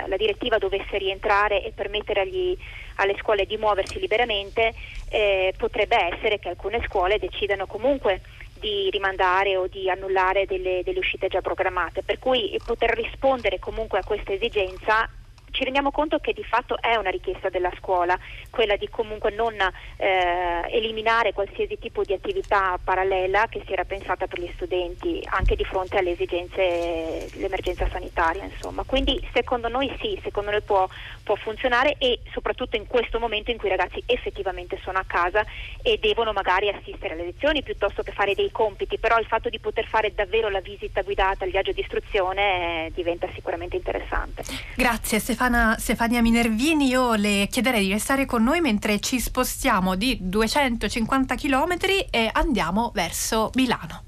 la 0.06 0.16
direttiva 0.16 0.58
dovesse 0.58 0.98
rientrare 0.98 1.64
e 1.64 1.72
permettere 1.72 2.20
agli, 2.20 2.56
alle 2.96 3.16
scuole 3.18 3.46
di 3.46 3.56
muoversi 3.56 3.98
liberamente, 3.98 4.74
eh, 5.08 5.54
potrebbe 5.56 5.96
essere 6.14 6.38
che 6.38 6.48
alcune 6.48 6.84
scuole 6.86 7.18
decidano 7.18 7.66
comunque 7.66 8.20
di 8.58 8.90
rimandare 8.90 9.56
o 9.56 9.66
di 9.68 9.88
annullare 9.88 10.44
delle, 10.46 10.82
delle 10.84 10.98
uscite 10.98 11.28
già 11.28 11.40
programmate, 11.40 12.02
per 12.02 12.18
cui 12.18 12.60
poter 12.64 12.90
rispondere 12.90 13.58
comunque 13.58 13.98
a 13.98 14.04
questa 14.04 14.32
esigenza 14.32 15.08
ci 15.50 15.64
rendiamo 15.64 15.90
conto 15.90 16.18
che 16.18 16.32
di 16.32 16.44
fatto 16.44 16.80
è 16.80 16.96
una 16.96 17.10
richiesta 17.10 17.48
della 17.48 17.72
scuola, 17.78 18.18
quella 18.50 18.76
di 18.76 18.88
comunque 18.88 19.30
non 19.30 19.54
eh, 19.96 20.62
eliminare 20.70 21.32
qualsiasi 21.32 21.78
tipo 21.78 22.02
di 22.02 22.12
attività 22.12 22.78
parallela 22.82 23.46
che 23.48 23.62
si 23.66 23.72
era 23.72 23.84
pensata 23.84 24.26
per 24.26 24.40
gli 24.40 24.50
studenti, 24.54 25.20
anche 25.30 25.56
di 25.56 25.64
fronte 25.64 25.98
alle 25.98 26.12
esigenze, 26.12 27.28
l'emergenza 27.34 27.88
sanitaria. 27.90 28.44
Insomma. 28.44 28.84
Quindi 28.84 29.20
secondo 29.32 29.68
noi 29.68 29.94
sì, 30.00 30.18
secondo 30.22 30.50
noi 30.50 30.62
può, 30.62 30.88
può 31.22 31.34
funzionare 31.36 31.96
e 31.98 32.20
soprattutto 32.32 32.76
in 32.76 32.86
questo 32.86 33.18
momento 33.18 33.50
in 33.50 33.58
cui 33.58 33.68
i 33.68 33.76
ragazzi 33.76 34.02
effettivamente 34.06 34.78
sono 34.82 34.98
a 34.98 35.04
casa 35.06 35.44
e 35.82 35.98
devono 36.00 36.32
magari 36.32 36.68
assistere 36.68 37.14
alle 37.14 37.24
lezioni 37.24 37.62
piuttosto 37.62 38.02
che 38.02 38.12
fare 38.12 38.34
dei 38.34 38.50
compiti, 38.50 38.98
però 38.98 39.18
il 39.18 39.26
fatto 39.26 39.48
di 39.48 39.58
poter 39.58 39.86
fare 39.86 40.14
davvero 40.14 40.48
la 40.48 40.60
visita 40.60 41.02
guidata, 41.02 41.44
il 41.44 41.50
viaggio 41.50 41.72
di 41.72 41.80
istruzione 41.80 42.86
eh, 42.86 42.92
diventa 42.94 43.28
sicuramente 43.34 43.76
interessante. 43.76 44.42
Grazie 44.74 45.18
Stefano. 45.18 45.39
Stefana, 45.40 45.76
Stefania 45.78 46.20
Minervini, 46.20 46.88
io 46.88 47.14
le 47.14 47.48
chiederei 47.50 47.86
di 47.86 47.92
restare 47.92 48.26
con 48.26 48.42
noi 48.42 48.60
mentre 48.60 49.00
ci 49.00 49.18
spostiamo 49.18 49.94
di 49.94 50.18
250 50.20 51.34
km 51.34 51.76
e 52.10 52.28
andiamo 52.30 52.90
verso 52.92 53.50
Milano. 53.54 54.04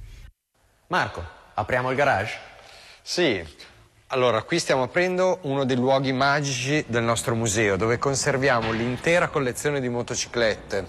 Marco, 0.88 1.24
apriamo 1.54 1.88
il 1.88 1.96
garage? 1.96 2.38
Sì, 3.00 3.42
allora 4.08 4.42
qui 4.42 4.58
stiamo 4.58 4.82
aprendo 4.82 5.38
uno 5.44 5.64
dei 5.64 5.76
luoghi 5.76 6.12
magici 6.12 6.84
del 6.86 7.02
nostro 7.02 7.34
museo 7.34 7.76
dove 7.76 7.96
conserviamo 7.96 8.70
l'intera 8.70 9.28
collezione 9.28 9.80
di 9.80 9.88
motociclette. 9.88 10.86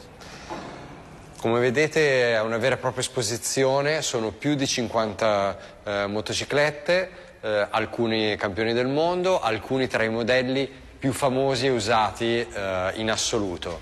Come 1.39 1.61
vedete 1.61 2.33
è 2.33 2.41
una 2.41 2.57
vera 2.57 2.75
e 2.75 2.79
propria 2.79 3.01
esposizione, 3.01 4.01
sono 4.01 4.31
più 4.31 4.55
di 4.55 4.67
50 4.67 5.57
eh, 5.85 6.07
motociclette 6.07 7.31
eh, 7.43 7.67
alcuni 7.69 8.35
campioni 8.37 8.71
del 8.73 8.87
mondo, 8.87 9.41
alcuni 9.41 9.87
tra 9.87 10.03
i 10.03 10.09
modelli 10.09 10.69
più 10.97 11.11
famosi 11.11 11.65
e 11.65 11.69
usati 11.69 12.39
eh, 12.39 12.91
in 12.95 13.11
assoluto. 13.11 13.81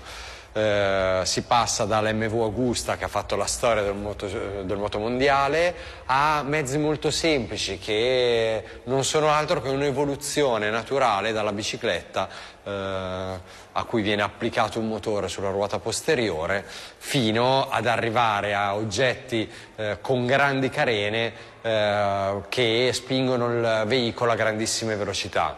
Eh, 0.54 1.22
si 1.24 1.44
passa 1.44 1.86
dall'MV 1.86 2.42
Augusta 2.42 2.98
che 2.98 3.04
ha 3.04 3.08
fatto 3.08 3.36
la 3.36 3.46
storia 3.46 3.82
del 3.82 3.94
moto, 3.94 4.26
del 4.26 4.76
moto, 4.76 4.98
mondiale 4.98 5.74
a 6.04 6.42
mezzi 6.42 6.76
molto 6.76 7.10
semplici 7.10 7.78
che 7.78 8.62
non 8.84 9.02
sono 9.02 9.30
altro 9.30 9.62
che 9.62 9.70
un'evoluzione 9.70 10.68
naturale 10.68 11.32
dalla 11.32 11.52
bicicletta 11.52 12.28
eh, 12.64 12.70
a 12.70 13.84
cui 13.84 14.02
viene 14.02 14.20
applicato 14.20 14.78
un 14.78 14.88
motore 14.88 15.28
sulla 15.28 15.48
ruota 15.48 15.78
posteriore 15.78 16.66
fino 16.98 17.70
ad 17.70 17.86
arrivare 17.86 18.52
a 18.52 18.74
oggetti 18.74 19.50
eh, 19.76 19.98
con 20.02 20.26
grandi 20.26 20.68
carene 20.68 21.32
eh, 21.62 22.42
che 22.50 22.90
spingono 22.92 23.46
il 23.46 23.84
veicolo 23.86 24.32
a 24.32 24.34
grandissime 24.34 24.96
velocità. 24.96 25.56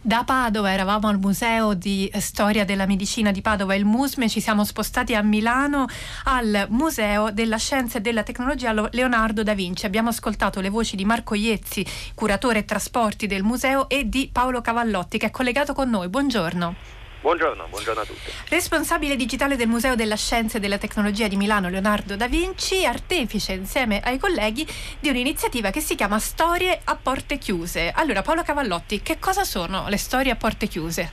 Da 0.00 0.22
Padova 0.22 0.72
eravamo 0.72 1.08
al 1.08 1.18
Museo 1.18 1.74
di 1.74 2.08
Storia 2.18 2.64
della 2.64 2.86
Medicina 2.86 3.32
di 3.32 3.42
Padova, 3.42 3.74
il 3.74 3.84
MUSME, 3.84 4.28
ci 4.28 4.40
siamo 4.40 4.64
spostati 4.64 5.16
a 5.16 5.22
Milano 5.22 5.86
al 6.24 6.66
Museo 6.68 7.32
della 7.32 7.56
Scienza 7.56 7.98
e 7.98 8.00
della 8.00 8.22
Tecnologia 8.22 8.72
Leonardo 8.92 9.42
da 9.42 9.54
Vinci. 9.54 9.86
Abbiamo 9.86 10.10
ascoltato 10.10 10.60
le 10.60 10.68
voci 10.68 10.94
di 10.94 11.04
Marco 11.04 11.34
Iezzi, 11.34 11.84
curatore 12.14 12.64
trasporti 12.64 13.26
del 13.26 13.42
museo, 13.42 13.88
e 13.88 14.08
di 14.08 14.30
Paolo 14.32 14.60
Cavallotti 14.60 15.18
che 15.18 15.26
è 15.26 15.30
collegato 15.30 15.74
con 15.74 15.90
noi. 15.90 16.08
Buongiorno. 16.08 16.97
Buongiorno, 17.20 17.66
buongiorno, 17.66 18.00
a 18.00 18.04
tutti. 18.04 18.30
Responsabile 18.48 19.16
digitale 19.16 19.56
del 19.56 19.66
Museo 19.66 19.96
della 19.96 20.14
Scienza 20.14 20.58
e 20.58 20.60
della 20.60 20.78
Tecnologia 20.78 21.26
di 21.26 21.36
Milano, 21.36 21.68
Leonardo 21.68 22.14
da 22.14 22.28
Vinci, 22.28 22.86
artefice 22.86 23.54
insieme 23.54 24.00
ai 24.04 24.18
colleghi 24.18 24.64
di 25.00 25.08
un'iniziativa 25.08 25.70
che 25.70 25.80
si 25.80 25.96
chiama 25.96 26.20
Storie 26.20 26.78
a 26.84 26.94
porte 26.94 27.38
chiuse. 27.38 27.90
Allora, 27.92 28.22
Paolo 28.22 28.44
Cavallotti, 28.44 29.02
che 29.02 29.18
cosa 29.18 29.42
sono 29.42 29.88
le 29.88 29.96
storie 29.96 30.30
a 30.30 30.36
porte 30.36 30.68
chiuse? 30.68 31.12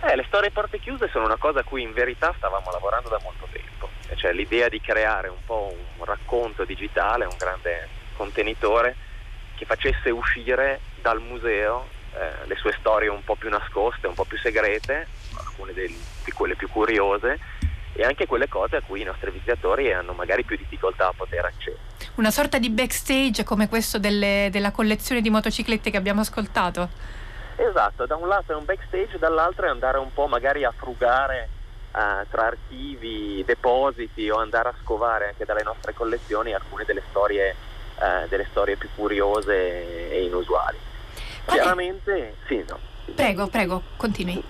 Eh, 0.00 0.16
le 0.16 0.24
storie 0.28 0.48
a 0.48 0.52
porte 0.52 0.80
chiuse 0.80 1.10
sono 1.12 1.26
una 1.26 1.36
cosa 1.36 1.60
a 1.60 1.62
cui 1.62 1.82
in 1.82 1.92
verità 1.92 2.32
stavamo 2.34 2.70
lavorando 2.70 3.10
da 3.10 3.20
molto 3.22 3.46
tempo, 3.52 3.90
cioè 4.14 4.32
l'idea 4.32 4.70
di 4.70 4.80
creare 4.80 5.28
un 5.28 5.44
po' 5.44 5.76
un 5.98 6.04
racconto 6.06 6.64
digitale, 6.64 7.26
un 7.26 7.36
grande 7.36 7.86
contenitore 8.16 8.96
che 9.56 9.66
facesse 9.66 10.08
uscire 10.08 10.80
dal 11.02 11.20
museo 11.20 11.88
eh, 12.18 12.46
le 12.46 12.56
sue 12.56 12.74
storie 12.78 13.08
un 13.08 13.22
po' 13.22 13.36
più 13.36 13.50
nascoste, 13.50 14.06
un 14.06 14.14
po' 14.14 14.24
più 14.24 14.38
segrete, 14.38 15.06
alcune 15.36 15.72
del, 15.74 15.92
di 16.24 16.30
quelle 16.32 16.56
più 16.56 16.68
curiose 16.68 17.38
e 17.92 18.04
anche 18.04 18.26
quelle 18.26 18.48
cose 18.48 18.76
a 18.76 18.82
cui 18.82 19.02
i 19.02 19.04
nostri 19.04 19.30
visitatori 19.30 19.92
hanno 19.92 20.12
magari 20.12 20.44
più 20.44 20.56
difficoltà 20.56 21.08
a 21.08 21.12
poter 21.16 21.44
accedere. 21.44 21.82
Una 22.16 22.30
sorta 22.30 22.58
di 22.58 22.70
backstage 22.70 23.44
come 23.44 23.68
questo 23.68 23.98
delle, 23.98 24.48
della 24.50 24.70
collezione 24.70 25.20
di 25.20 25.30
motociclette 25.30 25.90
che 25.90 25.96
abbiamo 25.96 26.22
ascoltato? 26.22 26.88
Esatto, 27.56 28.06
da 28.06 28.16
un 28.16 28.28
lato 28.28 28.52
è 28.52 28.54
un 28.54 28.64
backstage, 28.64 29.18
dall'altro 29.18 29.66
è 29.66 29.68
andare 29.70 29.98
un 29.98 30.12
po' 30.12 30.26
magari 30.26 30.64
a 30.64 30.72
frugare 30.74 31.48
uh, 31.92 32.26
tra 32.30 32.46
archivi, 32.46 33.42
depositi 33.46 34.28
o 34.28 34.38
andare 34.38 34.68
a 34.70 34.74
scovare 34.82 35.28
anche 35.28 35.44
dalle 35.44 35.62
nostre 35.62 35.94
collezioni 35.94 36.52
alcune 36.52 36.84
delle 36.84 37.02
storie, 37.08 37.54
uh, 37.98 38.28
delle 38.28 38.46
storie 38.50 38.76
più 38.76 38.88
curiose 38.94 40.10
e 40.10 40.24
inusuali. 40.24 40.85
Chiaramente, 41.46 42.36
sì, 42.46 42.64
no. 42.68 42.78
Prego, 43.14 43.46
prego, 43.46 43.82
continui. 43.96 44.42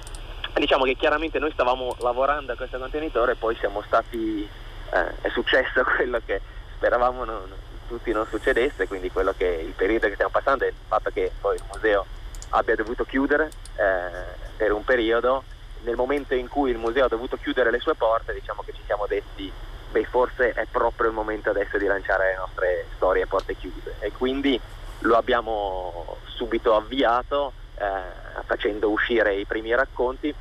Diciamo 0.55 0.85
che 0.85 0.95
chiaramente 0.95 1.39
noi 1.39 1.53
stavamo 1.53 1.97
lavorando 1.99 2.53
a 2.53 2.57
questo 2.57 2.79
contenitore 2.79 3.33
e 3.33 3.37
poi 3.37 3.55
siamo 3.57 3.83
stati, 3.87 4.49
eh, 4.91 5.21
è 5.21 5.29
successo 5.31 5.85
quello 5.97 6.21
che 6.25 6.41
speravamo 6.77 7.25
non, 7.25 7.53
tutti 7.87 8.13
non 8.13 8.27
succedesse, 8.27 8.89
quindi 8.89 9.11
quello 9.11 9.35
che 9.37 9.47
il 9.47 9.73
periodo 9.73 10.07
che 10.07 10.15
stiamo 10.15 10.33
passando 10.33 10.65
è 10.65 10.69
il 10.69 10.75
fatto 10.87 11.11
che 11.11 11.31
poi 11.41 11.57
il 11.57 11.65
museo 11.73 12.07
abbia 12.51 12.75
dovuto 12.75 13.05
chiudere 13.05 13.51
eh, 13.77 14.55
per 14.57 14.73
un 14.73 14.85
periodo. 14.85 15.45
Nel 15.83 15.97
momento 15.97 16.35
in 16.35 16.49
cui 16.49 16.71
il 16.71 16.79
museo 16.79 17.05
ha 17.05 17.09
dovuto 17.09 17.37
chiudere 17.37 17.71
le 17.71 17.79
sue 17.79 17.95
porte, 17.95 18.33
diciamo 18.33 18.63
che 18.65 18.73
ci 18.73 18.81
siamo 18.87 19.07
detti, 19.07 19.53
beh 19.91 20.05
forse 20.07 20.53
è 20.53 20.67
proprio 20.71 21.09
il 21.09 21.15
momento 21.15 21.51
adesso 21.51 21.79
di 21.79 21.87
lanciare 21.87 22.31
le 22.31 22.37
nostre 22.37 22.87
storie 22.97 23.23
a 23.23 23.27
porte 23.27 23.55
chiuse. 23.57 23.95
E 24.01 24.11
quindi 24.11 24.61
lo 25.01 25.17
abbiamo 25.17 26.17
subito 26.25 26.75
avviato 26.75 27.53
eh, 27.79 28.45
facendo 28.45 28.91
uscire 28.91 29.35
i 29.35 29.45
primi 29.45 29.75
racconti 29.75 30.35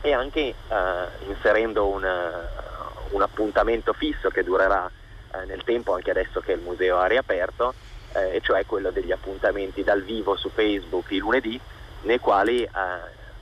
e 0.00 0.12
anche 0.12 0.40
eh, 0.40 0.54
inserendo 1.28 1.86
un, 1.86 2.04
un, 3.10 3.22
appuntamento 3.22 3.92
fisso 3.92 4.30
che 4.30 4.42
durerà 4.42 4.90
eh, 5.32 5.44
nel 5.46 5.62
tempo 5.64 5.94
anche 5.94 6.10
adesso 6.10 6.40
che 6.40 6.52
il 6.52 6.60
museo 6.60 6.98
ha 6.98 7.06
riaperto 7.06 7.74
eh, 8.14 8.36
e 8.36 8.40
cioè 8.40 8.66
quello 8.66 8.90
degli 8.90 9.12
appuntamenti 9.12 9.84
dal 9.84 10.02
vivo 10.02 10.36
su 10.36 10.50
Facebook 10.50 11.10
i 11.10 11.18
lunedì 11.18 11.60
nei 12.02 12.18
quali 12.18 12.62
eh, 12.62 12.70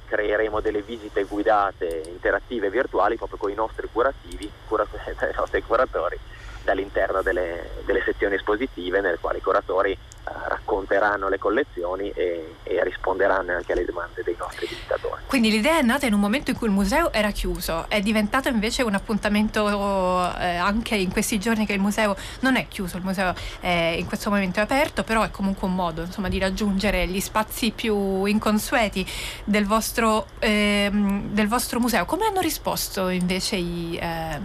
creeremo 0.06 0.60
delle 0.60 0.82
visite 0.82 1.24
guidate 1.24 2.02
interattive 2.06 2.68
virtuali 2.68 3.16
proprio 3.16 3.38
con 3.38 3.50
i 3.50 3.54
nostri 3.54 3.88
curativi, 3.90 4.50
cura- 4.66 4.86
i 5.06 5.36
nostri 5.36 5.62
curatori 5.62 6.18
dall'interno 6.62 7.22
delle, 7.22 7.70
delle 7.84 8.02
sezioni 8.02 8.34
espositive 8.34 9.00
nelle 9.00 9.18
quali 9.18 9.38
i 9.38 9.42
curatori 9.42 9.96
racconteranno 10.24 11.28
le 11.28 11.38
collezioni 11.38 12.10
e, 12.10 12.56
e, 12.62 12.84
risponderanno 12.84 13.52
anche 13.52 13.72
alle 13.72 13.84
domande 13.84 14.22
dei 14.22 14.36
nostri 14.38 14.66
visitatori. 14.66 15.22
Quindi 15.26 15.50
l'idea 15.50 15.78
è 15.78 15.82
nata 15.82 16.06
in 16.06 16.12
un 16.12 16.20
momento 16.20 16.50
in 16.50 16.56
cui 16.56 16.66
il 16.66 16.72
museo 16.72 17.12
era 17.12 17.30
chiuso, 17.30 17.86
è 17.88 18.00
diventato 18.00 18.48
invece 18.48 18.82
un 18.82 18.94
appuntamento 18.94 19.66
eh, 19.68 20.56
anche 20.56 20.96
in 20.96 21.10
questi 21.10 21.38
giorni 21.38 21.66
che 21.66 21.72
il 21.72 21.80
museo 21.80 22.16
non 22.40 22.56
è 22.56 22.68
chiuso, 22.68 22.96
il 22.96 23.04
museo 23.04 23.34
è 23.60 23.94
in 23.98 24.06
questo 24.06 24.30
momento 24.30 24.60
è 24.60 24.62
aperto, 24.62 25.04
però 25.04 25.22
è 25.22 25.30
comunque 25.30 25.66
un 25.66 25.74
modo 25.74 26.02
insomma, 26.02 26.28
di 26.28 26.38
raggiungere 26.38 27.06
gli 27.06 27.20
spazi 27.20 27.70
più 27.70 28.24
inconsueti 28.24 29.06
del 29.44 29.66
vostro, 29.66 30.26
eh, 30.38 30.90
del 30.92 31.48
vostro 31.48 31.80
museo. 31.80 32.04
Come 32.04 32.26
hanno 32.26 32.40
risposto 32.40 33.08
invece 33.08 33.56
i, 33.56 33.98
eh, 34.00 34.40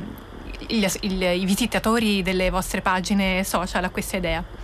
il, 0.67 0.91
il, 1.01 1.21
i 1.21 1.45
visitatori 1.45 2.21
delle 2.21 2.49
vostre 2.49 2.81
pagine 2.81 3.43
social 3.43 3.83
a 3.83 3.89
questa 3.89 4.17
idea? 4.17 4.54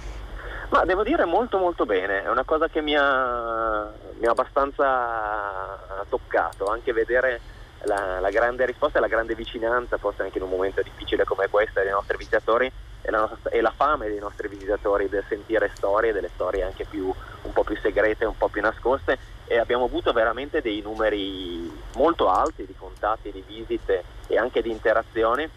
Ma 0.72 0.86
devo 0.86 1.04
dire 1.04 1.26
molto 1.26 1.58
molto 1.58 1.86
bene, 1.86 2.24
è 2.24 2.30
una 2.30 2.46
cosa 2.46 2.70
che 2.70 2.80
mi 2.80 2.96
ha, 2.96 3.92
mi 4.18 4.26
ha 4.26 4.32
abbastanza 4.32 5.78
toccato, 6.08 6.68
anche 6.68 6.94
vedere 6.94 7.42
la, 7.84 8.22
la, 8.22 8.30
grande 8.30 8.66
risposta 8.66 8.98
e 8.98 9.02
la 9.02 9.10
grande 9.10 9.36
vicinanza, 9.36 9.98
forse 9.98 10.22
anche 10.22 10.38
in 10.38 10.46
un 10.46 10.50
momento 10.50 10.82
difficile 10.82 11.26
come 11.26 11.50
questo, 11.50 11.82
dei 11.82 11.92
nostri 11.92 12.16
visitatori 12.16 12.72
e 13.02 13.12
la, 13.12 13.20
nostra, 13.20 13.50
e 13.50 13.60
la 13.60 13.74
fame 13.76 14.08
dei 14.08 14.20
nostri 14.20 14.48
visitatori 14.48 15.10
del 15.10 15.26
sentire 15.28 15.70
storie, 15.76 16.14
delle 16.14 16.30
storie 16.34 16.64
anche 16.64 16.86
più, 16.86 17.14
un 17.42 17.52
po' 17.52 17.66
più 17.66 17.76
segrete, 17.76 18.24
un 18.24 18.38
po' 18.38 18.48
più 18.48 18.62
nascoste. 18.62 19.18
E 19.48 19.60
abbiamo 19.60 19.84
avuto 19.84 20.14
veramente 20.14 20.62
dei 20.62 20.80
numeri 20.80 21.70
molto 21.96 22.30
alti 22.30 22.66
di 22.66 22.76
contatti, 22.78 23.30
di 23.34 23.44
visite 23.46 24.06
e 24.28 24.38
anche 24.38 24.62
di 24.62 24.72
interazioni 24.72 25.50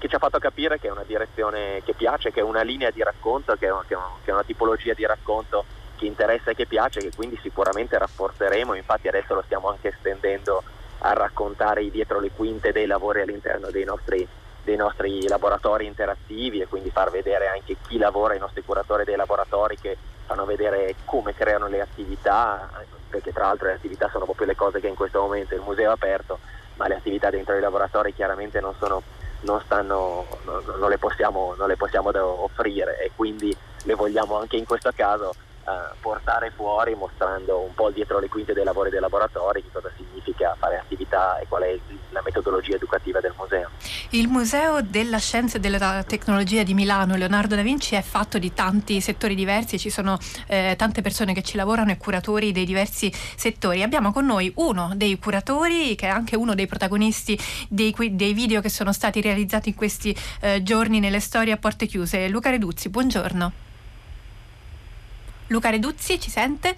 che 0.00 0.08
ci 0.08 0.14
ha 0.14 0.18
fatto 0.18 0.38
capire 0.38 0.80
che 0.80 0.88
è 0.88 0.90
una 0.90 1.04
direzione 1.06 1.82
che 1.84 1.92
piace, 1.92 2.32
che 2.32 2.40
è 2.40 2.42
una 2.42 2.62
linea 2.62 2.90
di 2.90 3.02
racconto, 3.02 3.54
che 3.56 3.66
è 3.66 3.70
una, 3.70 3.84
che 3.86 3.94
è 4.30 4.32
una 4.32 4.42
tipologia 4.42 4.94
di 4.94 5.04
racconto 5.04 5.66
che 5.96 6.06
interessa 6.06 6.52
e 6.52 6.54
che 6.54 6.64
piace, 6.64 7.00
che 7.00 7.12
quindi 7.14 7.38
sicuramente 7.42 7.98
rafforzeremo, 7.98 8.72
infatti 8.72 9.08
adesso 9.08 9.34
lo 9.34 9.42
stiamo 9.42 9.68
anche 9.68 9.88
estendendo 9.88 10.62
a 11.00 11.12
raccontare 11.12 11.88
dietro 11.90 12.18
le 12.18 12.30
quinte 12.30 12.72
dei 12.72 12.86
lavori 12.86 13.20
all'interno 13.20 13.70
dei 13.70 13.84
nostri, 13.84 14.26
dei 14.64 14.76
nostri 14.76 15.28
laboratori 15.28 15.84
interattivi 15.84 16.60
e 16.60 16.66
quindi 16.66 16.90
far 16.90 17.10
vedere 17.10 17.48
anche 17.48 17.76
chi 17.86 17.98
lavora, 17.98 18.34
i 18.34 18.38
nostri 18.38 18.64
curatori 18.64 19.04
dei 19.04 19.16
laboratori 19.16 19.76
che 19.78 19.98
fanno 20.24 20.46
vedere 20.46 20.94
come 21.04 21.34
creano 21.34 21.68
le 21.68 21.82
attività, 21.82 22.70
perché 23.10 23.34
tra 23.34 23.44
l'altro 23.44 23.66
le 23.66 23.74
attività 23.74 24.08
sono 24.10 24.24
proprio 24.24 24.46
le 24.46 24.56
cose 24.56 24.80
che 24.80 24.88
in 24.88 24.94
questo 24.94 25.20
momento 25.20 25.54
il 25.54 25.60
museo 25.60 25.90
è 25.90 25.92
aperto, 25.92 26.38
ma 26.76 26.88
le 26.88 26.94
attività 26.94 27.28
dentro 27.28 27.54
i 27.54 27.60
laboratori 27.60 28.14
chiaramente 28.14 28.60
non 28.60 28.74
sono 28.78 29.02
non, 29.40 29.60
stanno, 29.64 30.26
non, 30.44 30.62
non, 30.78 30.88
le 30.88 30.98
possiamo, 30.98 31.54
non 31.56 31.68
le 31.68 31.76
possiamo 31.76 32.10
offrire 32.42 32.98
e 33.00 33.10
quindi 33.14 33.54
le 33.84 33.94
vogliamo 33.94 34.38
anche 34.38 34.56
in 34.56 34.64
questo 34.64 34.90
caso 34.94 35.34
eh, 35.64 35.94
portare 36.00 36.50
fuori 36.54 36.94
mostrando 36.94 37.60
un 37.60 37.74
po' 37.74 37.90
dietro 37.90 38.18
le 38.18 38.28
quinte 38.28 38.52
dei 38.52 38.64
lavori 38.64 38.90
dei 38.90 39.00
laboratori 39.00 39.62
che 39.62 39.68
cosa 39.72 39.90
significa 39.96 40.56
fare 40.58 40.78
attività 40.78 41.38
e 41.38 41.46
qual 41.48 41.62
è 41.62 41.78
la 42.10 42.22
metodologia 42.24 42.76
educativa 42.76 43.20
del 43.20 43.34
museo. 43.36 43.70
Il 44.10 44.28
Museo 44.28 44.80
della 44.82 45.18
Scienza 45.18 45.58
e 45.58 45.60
della 45.60 46.02
Tecnologia 46.02 46.62
di 46.62 46.74
Milano, 46.74 47.16
Leonardo 47.16 47.54
da 47.54 47.62
Vinci, 47.62 47.94
è 47.94 48.02
fatto 48.02 48.38
di 48.38 48.52
tanti 48.52 49.00
settori 49.00 49.34
diversi, 49.34 49.78
ci 49.78 49.90
sono 49.90 50.18
eh, 50.46 50.74
tante 50.76 51.02
persone 51.02 51.32
che 51.32 51.42
ci 51.42 51.56
lavorano 51.56 51.90
e 51.90 51.96
curatori 51.96 52.52
dei 52.52 52.64
diversi 52.64 53.12
settori. 53.12 53.82
Abbiamo 53.82 54.12
con 54.12 54.26
noi 54.26 54.52
uno 54.56 54.92
dei 54.94 55.18
curatori 55.18 55.94
che 55.94 56.06
è 56.06 56.10
anche 56.10 56.36
uno 56.36 56.54
dei 56.54 56.66
protagonisti 56.66 57.38
dei, 57.68 57.94
dei 58.10 58.32
video 58.32 58.60
che 58.60 58.68
sono 58.68 58.92
stati 58.92 59.20
realizzati 59.20 59.68
in 59.68 59.74
questi 59.74 60.16
eh, 60.40 60.62
giorni 60.62 61.00
nelle 61.00 61.20
storie 61.20 61.52
a 61.52 61.56
porte 61.56 61.86
chiuse. 61.86 62.28
Luca 62.28 62.50
Reduzzi, 62.50 62.88
buongiorno. 62.88 63.69
Luca 65.50 65.70
Reduzzi 65.70 66.20
ci 66.20 66.30
sente? 66.30 66.76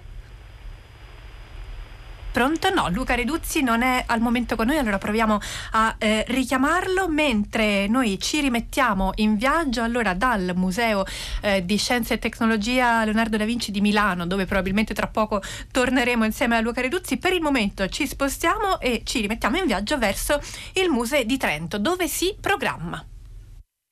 Pronto? 2.31 2.73
No, 2.73 2.89
Luca 2.89 3.13
Reduzzi 3.13 3.61
non 3.61 3.83
è 3.83 4.03
al 4.07 4.19
momento 4.19 4.55
con 4.55 4.65
noi, 4.65 4.79
allora 4.79 4.97
proviamo 4.97 5.39
a 5.73 5.95
eh, 5.99 6.25
richiamarlo 6.27 7.07
mentre 7.07 7.85
noi 7.87 8.19
ci 8.19 8.41
rimettiamo 8.41 9.11
in 9.17 9.37
viaggio 9.37 9.83
allora 9.83 10.15
dal 10.15 10.53
Museo 10.55 11.05
eh, 11.41 11.63
di 11.63 11.77
Scienza 11.77 12.15
e 12.15 12.17
Tecnologia 12.17 13.05
Leonardo 13.05 13.37
da 13.37 13.45
Vinci 13.45 13.69
di 13.69 13.81
Milano, 13.81 14.25
dove 14.25 14.45
probabilmente 14.45 14.95
tra 14.95 15.05
poco 15.05 15.43
torneremo 15.71 16.25
insieme 16.25 16.57
a 16.57 16.61
Luca 16.61 16.81
Reduzzi. 16.81 17.17
Per 17.17 17.31
il 17.31 17.41
momento 17.41 17.87
ci 17.89 18.07
spostiamo 18.07 18.79
e 18.79 19.03
ci 19.05 19.21
rimettiamo 19.21 19.57
in 19.57 19.67
viaggio 19.67 19.99
verso 19.99 20.41
il 20.73 20.89
Museo 20.89 21.23
di 21.23 21.37
Trento, 21.37 21.77
dove 21.77 22.07
si 22.07 22.35
programma. 22.41 23.05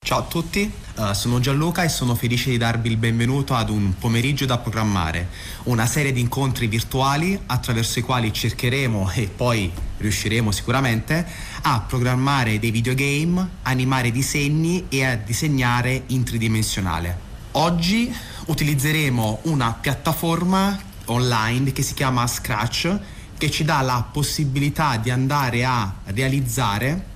Ciao 0.04 0.18
a 0.18 0.24
tutti, 0.24 0.68
uh, 0.96 1.12
sono 1.12 1.38
Gianluca 1.38 1.84
e 1.84 1.88
sono 1.88 2.16
felice 2.16 2.50
di 2.50 2.58
darvi 2.58 2.88
il 2.88 2.96
benvenuto 2.96 3.54
ad 3.54 3.70
un 3.70 3.96
pomeriggio 3.96 4.46
da 4.46 4.58
programmare, 4.58 5.28
una 5.64 5.86
serie 5.86 6.10
di 6.10 6.18
incontri 6.18 6.66
virtuali 6.66 7.40
attraverso 7.46 8.00
i 8.00 8.02
quali 8.02 8.32
cercheremo 8.32 9.10
e 9.14 9.28
poi 9.28 9.70
riusciremo 9.98 10.50
sicuramente 10.50 11.24
a 11.62 11.84
programmare 11.86 12.58
dei 12.58 12.72
videogame, 12.72 13.48
animare 13.62 14.10
disegni 14.10 14.86
e 14.88 15.04
a 15.04 15.14
disegnare 15.14 16.02
in 16.08 16.24
tridimensionale. 16.24 17.16
Oggi 17.52 18.12
utilizzeremo 18.46 19.42
una 19.42 19.72
piattaforma 19.72 20.80
online 21.06 21.70
che 21.70 21.82
si 21.82 21.94
chiama 21.94 22.26
Scratch 22.26 22.98
che 23.38 23.52
ci 23.52 23.62
dà 23.62 23.80
la 23.82 24.04
possibilità 24.10 24.96
di 24.96 25.10
andare 25.10 25.64
a 25.64 25.94
realizzare 26.06 27.10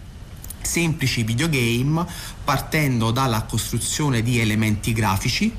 semplici 0.67 1.23
videogame 1.23 2.05
partendo 2.45 3.11
dalla 3.13 3.43
costruzione 3.43 4.23
di 4.23 4.41
elementi 4.41 4.93
grafici 4.93 5.51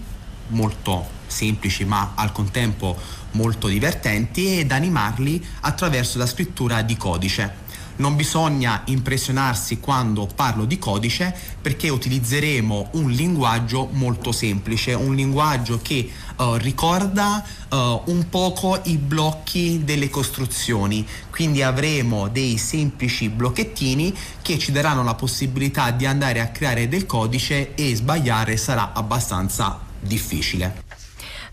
molto 0.50 1.16
semplici 1.28 1.86
ma 1.86 2.14
al 2.16 2.32
contempo 2.32 2.98
molto 3.32 3.68
divertenti 3.68 4.60
ed 4.60 4.72
animarli 4.72 5.46
attraverso 5.62 6.18
la 6.18 6.26
scrittura 6.26 6.82
di 6.82 6.96
codice. 6.98 7.66
Non 7.98 8.16
bisogna 8.16 8.84
impressionarsi 8.86 9.80
quando 9.80 10.28
parlo 10.34 10.66
di 10.66 10.78
codice 10.78 11.36
perché 11.60 11.90
utilizzeremo 11.90 12.90
un 12.94 13.10
linguaggio 13.10 13.90
molto 13.92 14.32
semplice, 14.32 14.94
un 14.94 15.16
linguaggio 15.16 15.80
che 15.82 16.10
uh, 16.38 16.54
ricorda 16.56 17.44
uh, 17.70 18.02
un 18.06 18.28
poco 18.30 18.80
i 18.84 18.98
blocchi 18.98 19.84
delle 19.84 20.10
costruzioni, 20.10 21.06
quindi 21.32 21.64
avremo 21.64 22.28
dei 22.28 22.58
semplici 22.58 23.30
blocchettini 23.30 24.16
che 24.44 24.60
ci 24.60 24.72
daranno 24.72 25.04
la 25.04 25.16
possibilità 25.16 25.90
di 25.90 26.06
andare 26.06 26.40
a 26.40 26.50
creare 26.50 26.88
del 26.88 27.08
codice 27.08 27.74
e 27.74 27.96
sbagliare 27.96 28.58
sarà 28.58 28.94
abbastanza 28.94 29.80
difficile. 30.00 30.87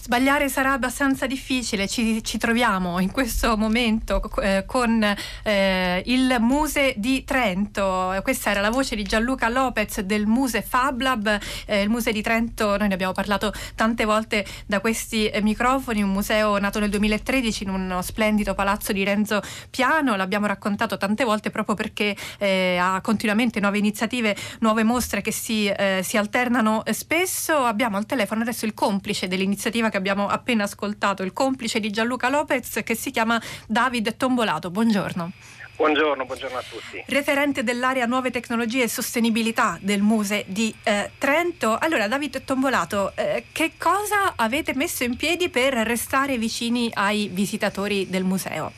Sbagliare 0.05 0.51
sarà 0.51 0.73
abbastanza 0.73 1.27
difficile, 1.27 1.89
ci, 1.89 2.23
ci 2.23 2.37
troviamo 2.37 3.01
in 3.01 3.11
questo 3.11 3.57
momento 3.57 4.21
eh, 4.43 4.65
con 4.67 5.03
eh, 5.43 6.03
il 6.05 6.37
Muse 6.41 6.93
di 6.99 7.25
Trento, 7.25 8.15
questa 8.23 8.51
era 8.51 8.61
la 8.61 8.69
voce 8.69 8.97
di 8.97 9.03
Gianluca 9.03 9.49
Lopez 9.49 10.01
del 10.01 10.27
Muse 10.27 10.61
Fab 10.61 11.01
Lab, 11.01 11.41
eh, 11.65 11.81
il 11.81 11.89
Muse 11.89 12.13
di 12.13 12.21
Trento, 12.21 12.77
noi 12.77 12.89
ne 12.89 12.93
abbiamo 12.93 13.15
parlato 13.15 13.51
tante 13.75 14.05
volte 14.05 14.45
da 14.67 14.81
questi 14.81 15.29
eh, 15.29 15.41
microfoni, 15.41 16.03
un 16.03 16.11
museo 16.11 16.59
nato 16.59 16.81
nel 16.81 16.91
2013 16.91 17.63
in 17.63 17.71
uno 17.71 18.03
splendido 18.03 18.53
palazzo 18.53 18.93
di 18.93 19.05
Renzo 19.05 19.41
Piano, 19.71 20.17
l'abbiamo 20.17 20.45
raccontato 20.45 20.99
tante 20.99 21.25
volte 21.25 21.49
proprio 21.49 21.75
perché 21.75 22.15
eh, 22.37 22.77
ha 22.79 23.01
continuamente 23.01 23.59
nuove 23.59 23.79
iniziative, 23.79 24.37
nuove 24.59 24.83
mostre 24.83 25.23
che 25.23 25.33
si, 25.33 25.67
eh, 25.67 26.03
si 26.05 26.19
alternano 26.19 26.83
spesso, 26.91 27.65
abbiamo 27.65 27.97
al 27.97 28.05
telefono 28.05 28.43
adesso 28.43 28.67
il 28.67 28.75
complice 28.75 29.29
dell'iniziativa 29.29 29.93
che 29.95 29.97
abbiamo 29.97 30.27
appena 30.27 30.65
ascoltato, 30.65 31.23
il 31.23 31.33
complice 31.33 31.79
di 31.79 31.91
Gianluca 31.91 32.29
Lopez 32.29 32.81
che 32.83 32.97
si 32.97 33.13
chiama 33.13 33.41
David 33.69 34.17
Tombolato. 34.17 34.71
Buongiorno. 34.71 35.31
Buongiorno, 35.77 36.25
buongiorno, 36.25 36.59
a 36.59 36.63
tutti. 36.69 37.05
Referente 37.07 37.63
dell'area 37.63 38.07
Nuove 38.07 38.33
Tecnologie 38.33 38.85
e 38.85 38.89
Sostenibilità 38.89 39.79
del 39.81 40.03
Muse 40.03 40.45
di 40.49 40.75
eh, 40.83 41.13
Trento. 41.17 41.79
Allora, 41.79 42.09
David 42.09 42.45
Tombolato, 42.45 43.13
eh, 43.15 43.45
che 43.53 43.73
cosa 43.79 44.33
avete 44.35 44.75
messo 44.75 45.05
in 45.05 45.17
piedi 45.17 45.49
per 45.49 45.75
restare 45.75 46.39
vicini 46.39 46.91
ai 46.95 47.29
visitatori 47.29 48.09
del 48.09 48.25
museo? 48.25 48.73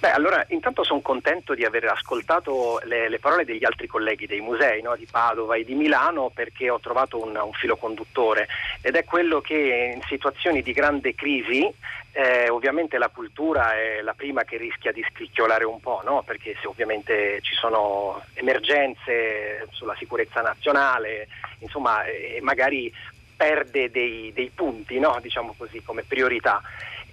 Beh, 0.00 0.12
allora 0.12 0.44
intanto 0.50 0.84
sono 0.84 1.00
contento 1.00 1.54
di 1.54 1.64
aver 1.64 1.86
ascoltato 1.86 2.80
le, 2.84 3.08
le 3.08 3.18
parole 3.18 3.44
degli 3.44 3.64
altri 3.64 3.88
colleghi 3.88 4.26
dei 4.26 4.40
musei 4.40 4.80
no? 4.80 4.94
di 4.94 5.08
Padova 5.10 5.56
e 5.56 5.64
di 5.64 5.74
Milano 5.74 6.30
perché 6.32 6.70
ho 6.70 6.78
trovato 6.78 7.20
un, 7.20 7.34
un, 7.34 7.52
filo 7.52 7.76
conduttore 7.76 8.46
ed 8.80 8.94
è 8.94 9.02
quello 9.02 9.40
che 9.40 9.92
in 9.96 10.00
situazioni 10.06 10.62
di 10.62 10.70
grande 10.70 11.16
crisi 11.16 11.68
eh, 12.12 12.48
ovviamente 12.48 12.96
la 12.96 13.08
cultura 13.08 13.74
è 13.74 14.00
la 14.00 14.14
prima 14.14 14.44
che 14.44 14.56
rischia 14.56 14.92
di 14.92 15.04
scricchiolare 15.10 15.64
un 15.64 15.80
po', 15.80 16.00
no? 16.04 16.22
perché 16.24 16.56
se 16.60 16.68
ovviamente 16.68 17.40
ci 17.42 17.54
sono 17.54 18.22
emergenze 18.34 19.66
sulla 19.70 19.96
sicurezza 19.96 20.40
nazionale, 20.40 21.26
insomma, 21.58 22.04
eh, 22.04 22.38
magari 22.40 22.92
perde 23.36 23.90
dei, 23.90 24.32
dei 24.32 24.50
punti, 24.54 24.98
no? 24.98 25.18
diciamo 25.20 25.54
così, 25.56 25.82
come 25.82 26.02
priorità 26.02 26.60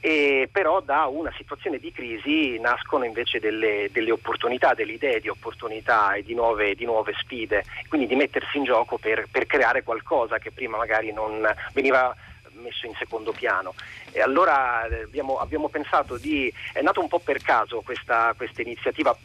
e 0.06 0.48
però 0.52 0.82
da 0.82 1.06
una 1.06 1.34
situazione 1.36 1.80
di 1.80 1.92
crisi 1.92 2.60
nascono 2.60 3.06
invece 3.06 3.40
delle, 3.40 3.90
delle 3.92 4.12
opportunità, 4.12 4.76
delle 4.76 4.92
idee 4.92 5.20
di 5.20 5.30
opportunità 5.30 6.14
e 6.14 6.22
di 6.22 6.36
nuove, 6.36 6.76
di 6.76 6.86
nuove 6.86 7.16
sfide, 7.18 7.64
quindi 7.88 8.06
di 8.06 8.14
mettersi 8.14 8.60
in 8.60 8.66
gioco 8.66 9.00
per, 9.00 9.28
per, 9.32 9.48
creare 9.48 9.82
qualcosa 9.82 10.38
che 10.38 10.52
prima 10.52 10.78
magari 10.78 11.12
non 11.12 11.44
veniva 11.74 12.16
messo 12.52 12.86
in 12.86 12.94
secondo 13.00 13.32
piano. 13.32 13.74
E 14.12 14.22
allora 14.22 14.86
eh, 14.86 15.02
abbiamo, 15.02 15.40
abbiamo 15.40 15.70
pensato 15.70 16.18
di, 16.18 16.54
è 16.72 16.82
nato 16.82 17.02
un 17.02 17.08
po' 17.08 17.18
per 17.18 17.42
caso 17.42 17.82
questa, 17.84 18.32
questa 18.38 18.62
iniziativa, 18.62 19.18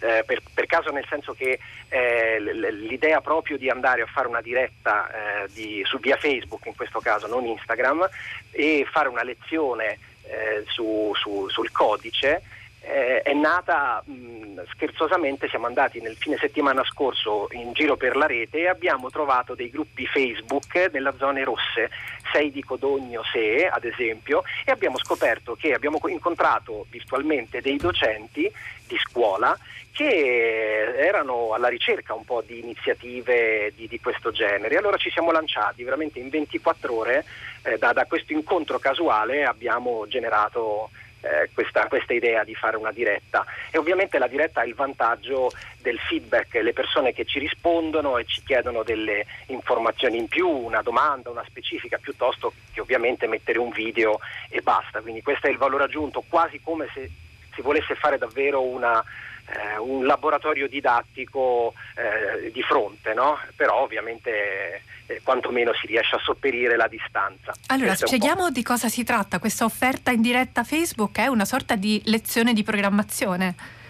eh, 0.00 0.24
per, 0.24 0.40
per, 0.54 0.64
caso 0.64 0.90
nel 0.92 1.04
senso 1.10 1.34
che 1.34 1.58
eh, 1.90 2.40
l'idea 2.40 3.20
proprio 3.20 3.58
di 3.58 3.68
andare 3.68 4.00
a 4.00 4.06
fare 4.06 4.28
una 4.28 4.40
diretta 4.40 5.10
eh, 5.44 5.48
di, 5.52 5.82
su 5.84 5.98
via 5.98 6.16
Facebook 6.16 6.64
in 6.64 6.74
questo 6.74 7.00
caso, 7.00 7.26
non 7.26 7.44
Instagram, 7.44 8.08
e 8.50 8.86
fare 8.90 9.10
una 9.10 9.22
lezione 9.22 9.98
eh, 10.24 10.64
su, 10.66 11.12
su, 11.14 11.48
sul 11.48 11.70
codice 11.72 12.42
eh, 12.84 13.22
è 13.22 13.32
nata 13.32 14.02
mh, 14.04 14.64
scherzosamente, 14.72 15.48
siamo 15.48 15.66
andati 15.66 16.00
nel 16.00 16.16
fine 16.16 16.36
settimana 16.36 16.82
scorso 16.84 17.46
in 17.52 17.72
giro 17.72 17.96
per 17.96 18.16
la 18.16 18.26
rete 18.26 18.58
e 18.58 18.68
abbiamo 18.68 19.08
trovato 19.08 19.54
dei 19.54 19.70
gruppi 19.70 20.06
Facebook 20.06 20.90
nella 20.92 21.14
zone 21.16 21.44
rosse, 21.44 21.90
6 22.32 22.50
di 22.50 22.62
Codogno 22.62 23.22
Se 23.22 23.68
ad 23.68 23.84
esempio, 23.84 24.42
e 24.64 24.72
abbiamo 24.72 24.98
scoperto 24.98 25.54
che 25.54 25.72
abbiamo 25.72 26.00
incontrato 26.06 26.86
virtualmente 26.90 27.60
dei 27.60 27.76
docenti 27.76 28.50
di 28.86 28.98
scuola 28.98 29.56
che 29.92 30.94
erano 30.96 31.52
alla 31.52 31.68
ricerca 31.68 32.14
un 32.14 32.24
po' 32.24 32.42
di 32.44 32.58
iniziative 32.58 33.72
di, 33.76 33.86
di 33.86 34.00
questo 34.00 34.32
genere. 34.32 34.76
Allora 34.76 34.96
ci 34.96 35.10
siamo 35.10 35.30
lanciati 35.30 35.84
veramente 35.84 36.18
in 36.18 36.30
24 36.30 36.94
ore, 36.94 37.24
eh, 37.62 37.78
da, 37.78 37.92
da 37.92 38.06
questo 38.06 38.32
incontro 38.32 38.78
casuale 38.78 39.44
abbiamo 39.44 40.06
generato 40.08 40.90
eh, 41.22 41.50
questa, 41.54 41.86
questa, 41.86 42.12
idea 42.12 42.42
di 42.42 42.54
fare 42.54 42.76
una 42.76 42.90
diretta 42.90 43.44
e 43.70 43.78
ovviamente 43.78 44.18
la 44.18 44.26
diretta 44.26 44.60
ha 44.60 44.64
il 44.64 44.74
vantaggio 44.74 45.50
del 45.80 45.98
feedback, 45.98 46.54
le 46.54 46.72
persone 46.72 47.12
che 47.12 47.24
ci 47.24 47.38
rispondono 47.38 48.18
e 48.18 48.24
ci 48.24 48.42
chiedono 48.44 48.82
delle 48.82 49.26
informazioni 49.46 50.18
in 50.18 50.28
più, 50.28 50.48
una 50.48 50.82
domanda, 50.82 51.30
una 51.30 51.44
specifica, 51.46 51.98
piuttosto 51.98 52.52
che 52.72 52.80
ovviamente 52.80 53.26
mettere 53.26 53.58
un 53.58 53.70
video 53.70 54.18
e 54.48 54.60
basta. 54.62 55.00
Quindi 55.00 55.22
questo 55.22 55.46
è 55.46 55.50
il 55.50 55.58
valore 55.58 55.84
aggiunto, 55.84 56.24
quasi 56.28 56.60
come 56.60 56.88
se 56.92 57.08
si 57.54 57.62
volesse 57.62 57.94
fare 57.94 58.18
davvero 58.18 58.62
una, 58.62 59.04
eh, 59.46 59.78
un 59.78 60.06
laboratorio 60.06 60.68
didattico 60.68 61.74
eh, 61.96 62.50
di 62.50 62.62
fronte, 62.62 63.14
no? 63.14 63.38
però 63.56 63.82
ovviamente 63.82 64.82
eh, 65.06 65.20
quantomeno 65.22 65.72
si 65.74 65.86
riesce 65.86 66.16
a 66.16 66.20
sopperire 66.22 66.76
la 66.76 66.88
distanza. 66.88 67.52
Allora, 67.66 67.94
spieghiamo 67.94 68.50
di 68.50 68.62
cosa 68.62 68.88
si 68.88 69.04
tratta. 69.04 69.38
Questa 69.38 69.64
offerta 69.64 70.10
in 70.10 70.22
diretta 70.22 70.64
Facebook 70.64 71.18
è 71.18 71.26
una 71.26 71.44
sorta 71.44 71.76
di 71.76 72.00
lezione 72.04 72.52
di 72.52 72.62
programmazione. 72.62 73.80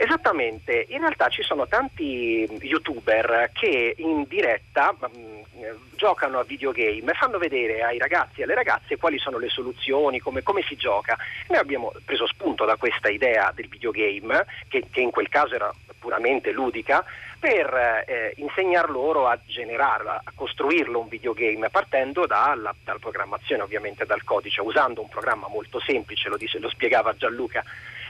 Esattamente, 0.00 0.86
in 0.90 1.00
realtà 1.00 1.28
ci 1.28 1.42
sono 1.42 1.66
tanti 1.66 2.46
youtuber 2.60 3.50
che 3.52 3.94
in 3.96 4.26
diretta 4.28 4.96
mh, 4.96 5.06
mm, 5.18 5.70
giocano 5.96 6.38
a 6.38 6.44
videogame 6.44 7.10
e 7.10 7.14
fanno 7.14 7.36
vedere 7.36 7.82
ai 7.82 7.98
ragazzi 7.98 8.38
e 8.40 8.44
alle 8.44 8.54
ragazze 8.54 8.96
quali 8.96 9.18
sono 9.18 9.38
le 9.38 9.48
soluzioni, 9.48 10.20
come, 10.20 10.44
come 10.44 10.62
si 10.62 10.76
gioca. 10.76 11.16
Noi 11.48 11.58
abbiamo 11.58 11.92
preso 12.04 12.28
spunto 12.28 12.64
da 12.64 12.76
questa 12.76 13.08
idea 13.08 13.50
del 13.52 13.66
videogame, 13.66 14.46
che, 14.68 14.84
che 14.88 15.00
in 15.00 15.10
quel 15.10 15.28
caso 15.28 15.56
era 15.56 15.74
puramente 15.98 16.52
ludica, 16.52 17.04
per 17.40 18.04
eh, 18.06 18.34
insegnar 18.36 18.88
loro 18.90 19.26
a 19.26 19.36
generarlo, 19.46 20.10
a 20.10 20.32
costruirlo 20.32 21.00
un 21.00 21.08
videogame, 21.08 21.70
partendo 21.70 22.24
dalla, 22.24 22.72
dalla 22.84 23.00
programmazione, 23.00 23.62
ovviamente 23.62 24.06
dal 24.06 24.22
codice, 24.22 24.60
usando 24.60 25.00
un 25.00 25.08
programma 25.08 25.48
molto 25.48 25.80
semplice, 25.80 26.28
lo, 26.28 26.36
dice, 26.36 26.60
lo 26.60 26.68
spiegava 26.68 27.16
Gianluca 27.16 27.64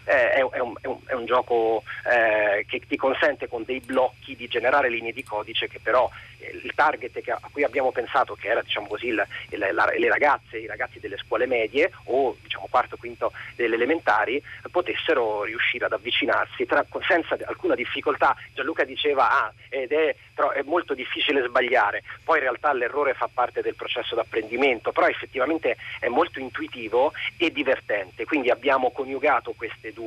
eh, 0.08 0.30
è, 0.32 0.40
un, 0.40 0.50
è, 0.80 0.86
un, 0.86 0.98
è, 1.04 1.12
un, 1.12 1.26
gioco 1.26 1.82
eh, 2.10 2.64
che 2.66 2.80
ti 2.88 2.96
consente 2.96 3.46
con 3.46 3.62
dei 3.64 3.80
blocchi 3.80 4.34
di 4.34 4.48
generare 4.48 4.88
linee 4.88 5.12
di 5.12 5.22
codice 5.22 5.68
che 5.68 5.80
però 5.80 6.08
eh, 6.38 6.58
il 6.62 6.72
target 6.74 7.20
a 7.28 7.48
cui 7.52 7.62
abbiamo 7.62 7.92
pensato 7.92 8.34
che 8.34 8.48
era 8.48 8.62
diciamo 8.62 8.86
così, 8.86 9.08
il, 9.08 9.26
il, 9.50 9.68
la, 9.72 9.92
le 9.94 10.08
ragazze, 10.08 10.58
i 10.58 10.66
ragazzi 10.66 10.98
delle 10.98 11.18
scuole 11.18 11.46
medie 11.46 11.92
o 12.04 12.36
diciamo 12.40 12.68
quarto 12.70 12.96
quinto 12.96 13.32
delle 13.54 13.74
elementari 13.74 14.42
potessero 14.70 15.44
riuscire 15.44 15.84
ad 15.84 15.92
avvicinarsi 15.92 16.64
tra, 16.64 16.84
senza 17.06 17.36
alcuna 17.44 17.74
difficoltà. 17.74 18.34
Gianluca 18.54 18.84
diceva 18.84 19.30
ah, 19.30 19.52
ed 19.68 19.92
è, 19.92 20.16
però 20.34 20.50
è 20.50 20.62
molto 20.62 20.94
difficile 20.94 21.44
sbagliare, 21.46 22.02
poi 22.24 22.38
in 22.38 22.44
realtà 22.44 22.72
l'errore 22.72 23.12
fa 23.12 23.28
parte 23.32 23.60
del 23.60 23.74
processo 23.74 24.14
d'apprendimento, 24.14 24.92
però 24.92 25.06
effettivamente 25.06 25.76
è 26.00 26.08
molto 26.08 26.40
intuitivo 26.40 27.12
e 27.36 27.52
divertente, 27.52 28.24
quindi 28.24 28.48
abbiamo 28.48 28.90
coniugato 28.90 29.52
queste 29.52 29.92
due 29.92 29.97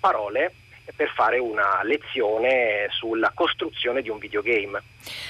parole 0.00 0.50
per 0.94 1.10
fare 1.14 1.38
una 1.38 1.82
lezione 1.82 2.88
sulla 2.90 3.32
costruzione 3.34 4.02
di 4.02 4.10
un 4.10 4.18
videogame. 4.18 4.82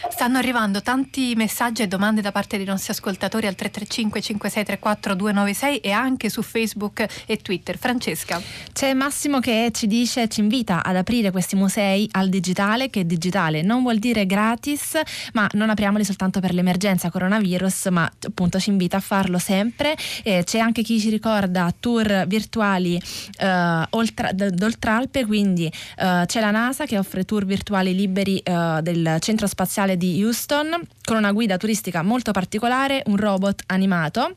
Stanno 0.08 0.38
arrivando 0.38 0.82
tanti 0.82 1.34
messaggi 1.34 1.82
e 1.82 1.86
domande 1.86 2.20
da 2.20 2.32
parte 2.32 2.56
dei 2.56 2.66
nostri 2.66 2.92
ascoltatori 2.92 3.46
al 3.46 3.54
335 3.54 4.20
5634 4.20 5.14
296 5.14 5.78
e 5.78 5.90
anche 5.90 6.28
su 6.28 6.42
Facebook 6.42 7.06
e 7.26 7.36
Twitter. 7.38 7.78
Francesca. 7.78 8.40
C'è 8.72 8.92
Massimo 8.94 9.40
che 9.40 9.70
ci 9.72 9.86
dice, 9.86 10.28
ci 10.28 10.40
invita 10.40 10.82
ad 10.84 10.96
aprire 10.96 11.30
questi 11.30 11.56
musei 11.56 12.08
al 12.12 12.28
digitale, 12.28 12.90
che 12.90 13.06
digitale 13.06 13.62
non 13.62 13.82
vuol 13.82 13.98
dire 13.98 14.26
gratis, 14.26 15.00
ma 15.32 15.48
non 15.52 15.70
apriamoli 15.70 16.04
soltanto 16.04 16.40
per 16.40 16.52
l'emergenza 16.52 17.10
coronavirus, 17.10 17.86
ma 17.86 18.10
appunto 18.26 18.58
ci 18.58 18.70
invita 18.70 18.98
a 18.98 19.00
farlo 19.00 19.38
sempre. 19.38 19.96
Eh, 20.22 20.44
c'è 20.44 20.58
anche 20.58 20.82
chi 20.82 21.00
ci 21.00 21.10
ricorda 21.10 21.72
tour 21.78 22.24
virtuali 22.26 23.00
eh, 23.38 23.86
oltre, 23.90 24.30
d'Oltralpe, 24.34 25.24
quindi 25.24 25.43
quindi 25.44 25.70
uh, 25.98 26.24
c'è 26.24 26.40
la 26.40 26.50
NASA 26.50 26.86
che 26.86 26.96
offre 26.96 27.24
tour 27.24 27.44
virtuali 27.44 27.94
liberi 27.94 28.42
uh, 28.46 28.80
del 28.80 29.18
centro 29.20 29.46
spaziale 29.46 29.98
di 29.98 30.22
Houston 30.24 30.80
con 31.04 31.16
una 31.18 31.32
guida 31.32 31.58
turistica 31.58 32.02
molto 32.02 32.32
particolare, 32.32 33.02
un 33.06 33.16
robot 33.18 33.62
animato 33.66 34.36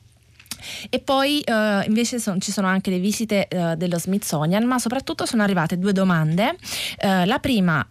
e 0.89 0.99
poi 0.99 1.43
uh, 1.45 1.87
invece 1.87 2.19
son, 2.19 2.39
ci 2.39 2.51
sono 2.51 2.67
anche 2.67 2.89
le 2.89 2.99
visite 2.99 3.47
uh, 3.51 3.75
dello 3.75 3.99
Smithsonian, 3.99 4.63
ma 4.65 4.79
soprattutto 4.79 5.25
sono 5.25 5.43
arrivate 5.43 5.77
due 5.77 5.93
domande. 5.93 6.55
Uh, 7.01 7.25
la 7.25 7.39
prima 7.39 7.85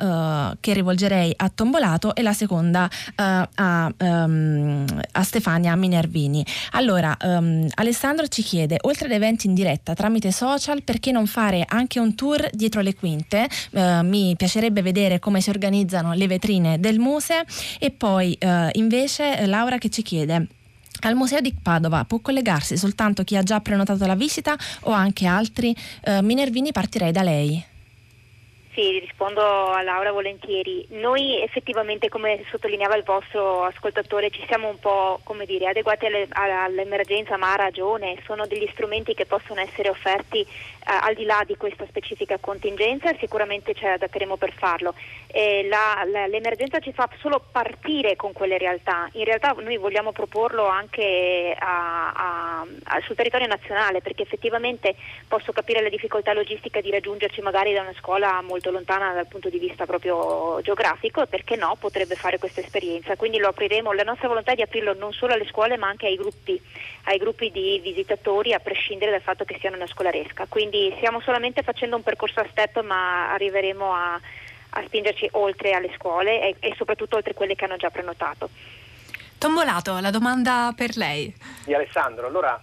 che 0.61 0.73
rivolgerei 0.73 1.33
a 1.37 1.49
Tombolato 1.49 2.15
e 2.15 2.23
la 2.23 2.33
seconda 2.33 2.89
a, 3.15 3.93
um, 3.99 4.85
a, 5.13 5.23
Stefania 5.23 5.75
Minervini. 5.77 6.45
Allora, 6.73 7.17
um, 7.23 7.67
Alessandro 7.75 8.27
ci 8.29 8.43
chiede, 8.43 8.79
oltre 8.83 9.07
ad 9.07 9.13
eventi 9.13 9.47
in 9.47 9.55
diretta 9.55 9.95
tramite 9.95 10.33
social, 10.33 10.83
perché 10.83 11.13
non 11.13 11.27
fare 11.27 11.65
anche 11.67 11.99
un 11.99 12.15
tour 12.15 12.49
dietro 12.53 12.81
le 12.81 12.95
quinte? 12.95 13.49
mi 13.77 14.35
piacerebbe 14.37 14.83
vedere 14.83 15.19
come 15.19 15.41
si 15.41 15.51
organizzano 15.51 16.15
le 16.15 16.27
vetrine 16.27 16.79
del 16.81 16.99
Muse 16.99 17.45
e 17.79 17.91
poi 17.91 18.37
invece 18.73 19.47
Laura 19.47 19.79
che 19.79 19.91
ci 19.91 20.03
chiede 20.03 20.49
al 21.01 21.15
Museo 21.15 21.41
di 21.41 21.55
Padova 21.61 22.05
può 22.05 22.21
collegarsi 22.21 22.77
soltanto 22.77 23.25
chi 23.25 23.37
ha 23.37 23.43
già 23.43 23.61
prenotato 23.61 24.07
la 24.07 24.15
visita 24.15 24.57
o 24.83 24.91
anche 24.91 25.27
altri? 25.27 25.75
Eh, 26.05 26.23
Minervini 26.23 26.73
partirei 26.73 27.13
da 27.13 27.23
lei. 27.23 27.75
Sì, 28.77 28.99
rispondo 28.99 29.41
a 29.71 29.81
Laura 29.81 30.13
volentieri. 30.13 30.87
Noi 30.91 31.41
effettivamente, 31.41 32.11
come 32.11 32.45
sottolineava 32.51 32.95
il 32.95 33.05
vostro 33.05 33.65
ascoltatore, 33.65 34.29
ci 34.29 34.45
siamo 34.47 34.69
un 34.69 34.79
po' 34.79 35.19
dire, 35.47 35.69
adeguati 35.69 36.05
alle, 36.05 36.29
all'emergenza, 36.31 37.39
ma 37.39 37.55
ha 37.55 37.57
ragione, 37.57 38.21
sono 38.27 38.47
degli 38.47 38.69
strumenti 38.73 39.15
che 39.15 39.25
possono 39.25 39.61
essere 39.61 39.89
offerti 39.89 40.47
al 40.87 41.15
di 41.15 41.25
là 41.25 41.43
di 41.45 41.57
questa 41.57 41.85
specifica 41.87 42.39
contingenza 42.39 43.13
sicuramente 43.19 43.75
ci 43.75 43.85
adatteremo 43.85 44.37
per 44.37 44.53
farlo. 44.53 44.95
Eh, 45.27 45.67
la, 45.69 46.05
la, 46.07 46.27
l'emergenza 46.27 46.79
ci 46.79 46.93
fa 46.93 47.09
solo 47.19 47.43
partire 47.51 48.15
con 48.17 48.33
quelle 48.33 48.57
realtà, 48.57 49.09
in 49.13 49.25
realtà 49.25 49.53
noi 49.59 49.77
vogliamo 49.77 50.13
proporlo 50.13 50.67
anche 50.67 51.55
a, 51.59 52.13
a, 52.13 52.67
a, 52.85 53.01
sul 53.01 53.17
territorio 53.17 53.47
nazionale 53.49 54.01
perché 54.01 54.23
effettivamente 54.23 54.95
posso 55.27 55.53
capire 55.53 55.83
la 55.83 55.89
difficoltà 55.89 56.33
logistica 56.33 56.81
di 56.81 56.91
raggiungerci 56.91 57.41
magari 57.41 57.73
da 57.73 57.83
una 57.83 57.95
scuola 57.99 58.41
molto 58.43 58.71
lontana 58.71 59.13
dal 59.13 59.27
punto 59.27 59.49
di 59.49 59.59
vista 59.59 59.87
proprio 59.87 60.61
geografico 60.63 61.23
e 61.23 61.27
perché 61.27 61.57
no 61.57 61.77
potrebbe 61.79 62.15
fare 62.15 62.39
questa 62.39 62.61
esperienza. 62.61 63.17
Quindi 63.17 63.39
lo 63.39 63.49
apriremo, 63.49 63.93
la 63.93 64.05
nostra 64.05 64.29
volontà 64.29 64.53
è 64.53 64.55
di 64.55 64.63
aprirlo 64.63 64.95
non 64.95 65.13
solo 65.13 65.33
alle 65.33 65.47
scuole 65.47 65.77
ma 65.77 65.89
anche 65.89 66.07
ai 66.07 66.17
gruppi, 66.17 66.61
ai 67.09 67.19
gruppi 67.19 67.51
di 67.51 67.81
visitatori 67.83 68.53
a 68.53 68.59
prescindere 68.59 69.11
dal 69.11 69.23
fatto 69.23 69.45
che 69.45 69.59
siano 69.61 69.77
una 69.77 69.87
scolaresca. 69.87 70.47
Quindi 70.49 70.93
stiamo 70.97 71.21
solamente 71.21 71.63
facendo 71.63 71.97
un 71.97 72.03
percorso 72.03 72.41
a 72.41 72.47
step 72.51 72.83
ma 72.83 73.33
arriveremo 73.33 73.93
a, 73.93 74.21
a 74.71 74.83
spingerci 74.85 75.29
oltre 75.33 75.73
alle 75.73 75.93
scuole 75.97 76.41
e, 76.41 76.57
e 76.59 76.75
soprattutto 76.77 77.17
oltre 77.17 77.35
quelle 77.35 77.55
che 77.55 77.65
hanno 77.65 77.77
già 77.77 77.91
prenotato. 77.91 78.51
Tombolato, 79.39 79.99
la 80.01 80.11
domanda 80.11 80.73
per 80.75 80.97
lei. 80.97 81.33
Di 81.65 81.75
Alessandro, 81.75 82.27
allora 82.27 82.61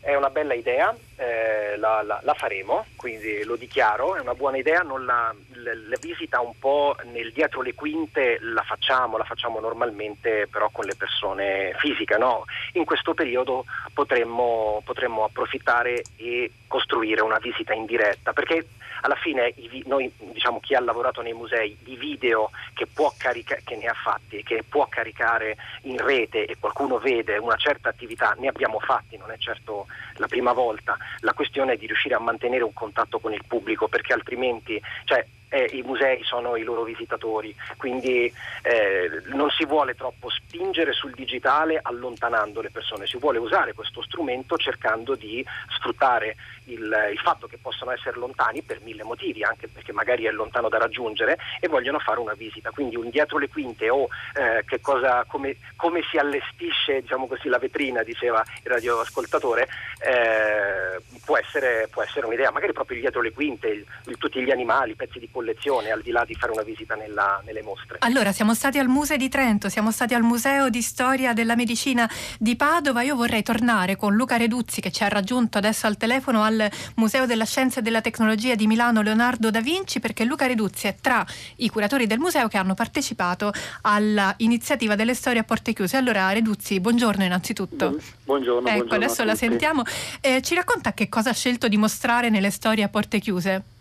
è 0.00 0.14
una 0.14 0.30
bella 0.30 0.54
idea, 0.54 0.94
eh, 1.16 1.76
la, 1.78 2.02
la, 2.02 2.20
la, 2.22 2.34
faremo, 2.34 2.86
quindi 2.96 3.42
lo 3.44 3.56
dichiaro, 3.56 4.16
è 4.16 4.20
una 4.20 4.34
buona 4.34 4.58
idea, 4.58 4.82
la, 4.82 5.34
la, 5.54 5.96
visita 6.00 6.40
un 6.40 6.58
po' 6.58 6.94
nel 7.04 7.32
dietro 7.32 7.62
le 7.62 7.74
quinte 7.74 8.38
la 8.40 8.62
facciamo, 8.62 9.16
la 9.16 9.24
facciamo 9.24 9.58
normalmente 9.58 10.46
però 10.50 10.68
con 10.70 10.84
le 10.84 10.94
persone 10.94 11.74
fisiche, 11.78 12.18
no? 12.18 12.44
in 12.72 12.84
questo 12.84 13.14
periodo 13.14 13.64
potremmo, 13.94 14.82
potremmo 14.84 15.24
approfittare 15.24 16.02
e 16.16 16.50
costruire 16.66 17.22
una 17.22 17.38
visita 17.38 17.72
in 17.72 17.86
diretta, 17.86 18.32
perché 18.32 18.66
alla 19.02 19.14
fine 19.14 19.52
i, 19.56 19.82
noi, 19.86 20.12
diciamo, 20.18 20.60
chi 20.60 20.74
ha 20.74 20.80
lavorato 20.80 21.22
nei 21.22 21.32
musei, 21.32 21.76
i 21.84 21.96
video 21.96 22.50
che, 22.74 22.86
carica, 23.16 23.56
che 23.64 23.76
ne 23.76 23.86
ha 23.86 23.94
fatti 23.94 24.42
che 24.42 24.64
può 24.68 24.86
caricare 24.88 25.56
in 25.82 25.98
rete 25.98 26.44
e 26.44 26.56
qualcuno 26.58 26.98
vede 26.98 27.36
una 27.38 27.56
certa 27.56 27.88
attività, 27.88 28.34
ne 28.38 28.48
abbiamo 28.48 28.78
fatti, 28.80 29.16
non 29.16 29.30
è 29.30 29.36
certo 29.38 29.86
la 30.16 30.26
prima 30.26 30.52
volta, 30.52 30.96
la 31.20 31.32
questione 31.32 31.74
è 31.74 31.76
di 31.76 31.86
riuscire 31.86 32.14
a 32.14 32.20
mantenere 32.20 32.64
un 32.64 32.72
contatto 32.72 33.18
con 33.18 33.32
il 33.32 33.42
pubblico 33.46 33.88
perché 33.88 34.12
altrimenti 34.12 34.80
cioè, 35.04 35.24
eh, 35.48 35.70
i 35.72 35.82
musei 35.82 36.22
sono 36.24 36.56
i 36.56 36.62
loro 36.62 36.82
visitatori, 36.82 37.54
quindi 37.76 38.32
eh, 38.62 39.22
non 39.26 39.50
si 39.50 39.64
vuole 39.64 39.94
troppo 39.94 40.28
spingere 40.30 40.92
sul 40.92 41.12
digitale 41.12 41.78
allontanando 41.80 42.60
le 42.60 42.70
persone, 42.70 43.06
si 43.06 43.18
vuole 43.18 43.38
usare 43.38 43.72
questo 43.72 44.02
strumento 44.02 44.56
cercando 44.56 45.14
di 45.14 45.44
sfruttare 45.68 46.36
il, 46.66 47.08
il, 47.12 47.18
fatto 47.18 47.46
che 47.46 47.58
possano 47.58 47.92
essere 47.92 48.18
lontani 48.18 48.62
per 48.62 48.80
mille 48.82 49.04
motivi, 49.04 49.42
anche 49.42 49.68
perché 49.68 49.92
magari 49.92 50.24
è 50.24 50.30
lontano 50.30 50.68
da 50.68 50.78
raggiungere 50.78 51.38
e 51.60 51.68
vogliono 51.68 51.98
fare 51.98 52.20
una 52.20 52.34
visita, 52.34 52.70
quindi 52.70 52.96
un 52.96 53.10
dietro 53.10 53.38
le 53.38 53.48
quinte 53.48 53.88
o 53.88 54.08
eh, 54.34 54.64
cosa, 54.80 55.24
come, 55.26 55.56
come, 55.76 56.02
si 56.10 56.18
allestisce 56.18 57.02
diciamo 57.02 57.26
così, 57.26 57.48
la 57.48 57.58
vetrina, 57.58 58.02
diceva 58.02 58.44
il 58.62 58.70
radioascoltatore, 58.70 59.68
eh, 60.00 61.00
può, 61.24 61.36
essere, 61.36 61.88
può, 61.90 62.02
essere, 62.02 62.26
un'idea, 62.26 62.50
magari 62.50 62.72
proprio 62.72 62.98
dietro 62.98 63.20
le 63.20 63.32
quinte, 63.32 63.68
il, 63.68 63.84
il, 64.06 64.18
tutti 64.18 64.42
gli 64.42 64.50
animali, 64.50 64.94
pezzi 64.94 65.18
di 65.18 65.30
collezione, 65.36 65.90
al 65.90 66.00
di 66.00 66.12
là 66.12 66.24
di 66.24 66.34
fare 66.34 66.52
una 66.52 66.62
visita 66.62 66.94
nella, 66.94 67.42
nelle 67.44 67.62
mostre. 67.62 67.98
Allora, 68.00 68.32
siamo 68.32 68.54
stati 68.54 68.78
al 68.78 68.88
Museo 68.88 69.18
di 69.18 69.28
Trento, 69.28 69.68
siamo 69.68 69.90
stati 69.90 70.14
al 70.14 70.22
Museo 70.22 70.70
di 70.70 70.80
Storia 70.80 71.34
della 71.34 71.54
Medicina 71.54 72.10
di 72.38 72.56
Padova, 72.56 73.02
io 73.02 73.14
vorrei 73.14 73.42
tornare 73.42 73.96
con 73.96 74.14
Luca 74.14 74.36
Reduzzi 74.36 74.80
che 74.80 74.90
ci 74.90 75.04
ha 75.04 75.08
raggiunto 75.08 75.58
adesso 75.58 75.86
al 75.86 75.98
telefono 75.98 76.42
al 76.42 76.70
Museo 76.94 77.26
della 77.26 77.44
Scienza 77.44 77.80
e 77.80 77.82
della 77.82 78.00
Tecnologia 78.00 78.54
di 78.54 78.66
Milano 78.66 79.02
Leonardo 79.02 79.50
da 79.50 79.60
Vinci 79.60 80.00
perché 80.00 80.24
Luca 80.24 80.46
Reduzzi 80.46 80.86
è 80.86 80.96
tra 80.98 81.24
i 81.56 81.68
curatori 81.68 82.06
del 82.06 82.18
museo 82.18 82.48
che 82.48 82.56
hanno 82.56 82.72
partecipato 82.72 83.52
all'iniziativa 83.82 84.94
delle 84.94 85.14
storie 85.14 85.40
a 85.40 85.44
porte 85.44 85.74
chiuse. 85.74 85.98
Allora 85.98 86.32
Reduzzi, 86.32 86.80
buongiorno 86.80 87.24
innanzitutto. 87.24 87.98
Buongiorno. 88.24 88.68
Ecco, 88.68 88.76
buongiorno 88.78 89.04
adesso 89.04 89.22
la 89.24 89.34
sentiamo. 89.34 89.82
Eh, 90.22 90.40
ci 90.40 90.54
racconta 90.54 90.94
che 90.94 91.10
cosa 91.10 91.30
ha 91.30 91.34
scelto 91.34 91.68
di 91.68 91.76
mostrare 91.76 92.30
nelle 92.30 92.50
storie 92.50 92.84
a 92.84 92.88
porte 92.88 93.18
chiuse? 93.18 93.74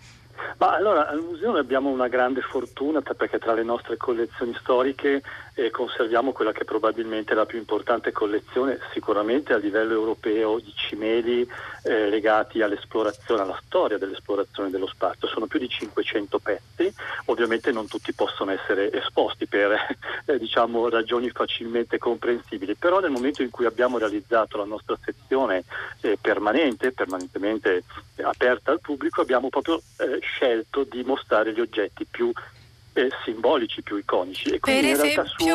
Ma 0.57 0.73
allora 0.73 1.07
al 1.07 1.21
museo 1.21 1.55
abbiamo 1.55 1.89
una 1.89 2.07
grande 2.07 2.41
fortuna 2.41 3.01
perché 3.01 3.39
tra 3.39 3.53
le 3.53 3.63
nostre 3.63 3.97
collezioni 3.97 4.55
storiche 4.59 5.21
eh, 5.55 5.71
conserviamo 5.71 6.33
quella 6.33 6.51
che 6.51 6.65
probabilmente 6.65 7.31
è 7.31 7.35
la 7.35 7.45
più 7.45 7.57
importante 7.57 8.11
collezione 8.11 8.79
sicuramente 8.91 9.53
a 9.53 9.57
livello 9.57 9.93
europeo 9.93 10.59
di 10.59 10.71
cimeli 10.75 11.47
eh, 11.83 12.09
legati 12.09 12.61
all'esplorazione, 12.61 13.41
alla 13.41 13.59
storia 13.65 13.97
dell'esplorazione 13.97 14.69
dello 14.69 14.87
spazio. 14.87 15.27
Sono 15.27 15.47
più 15.47 15.57
di 15.57 15.69
500 15.69 16.39
pezzi, 16.39 16.93
ovviamente 17.25 17.71
non 17.71 17.87
tutti 17.87 18.13
possono 18.13 18.51
essere 18.51 18.91
esposti 18.91 19.47
per 19.47 19.71
eh, 20.25 20.37
diciamo, 20.37 20.89
ragioni 20.89 21.29
facilmente 21.29 21.97
comprensibili, 21.97 22.75
però 22.75 22.99
nel 22.99 23.11
momento 23.11 23.41
in 23.41 23.49
cui 23.49 23.65
abbiamo 23.65 23.97
realizzato 23.97 24.57
la 24.57 24.65
nostra 24.65 24.97
sezione 25.01 25.63
eh, 26.01 26.17
permanente, 26.19 26.91
permanentemente 26.91 27.83
aperta 28.21 28.71
al 28.71 28.81
pubblico, 28.81 29.21
abbiamo 29.21 29.47
proprio 29.47 29.81
eh, 29.97 30.19
scelto 30.19 30.83
di 30.83 31.01
mostrare 31.03 31.53
gli 31.53 31.61
oggetti 31.61 32.05
più 32.05 32.31
eh, 32.95 33.09
simbolici, 33.25 33.81
più 33.81 33.97
iconici. 33.97 34.51
E 34.51 34.59
per 34.59 34.85
esempio, 34.85 35.25
su, 35.25 35.45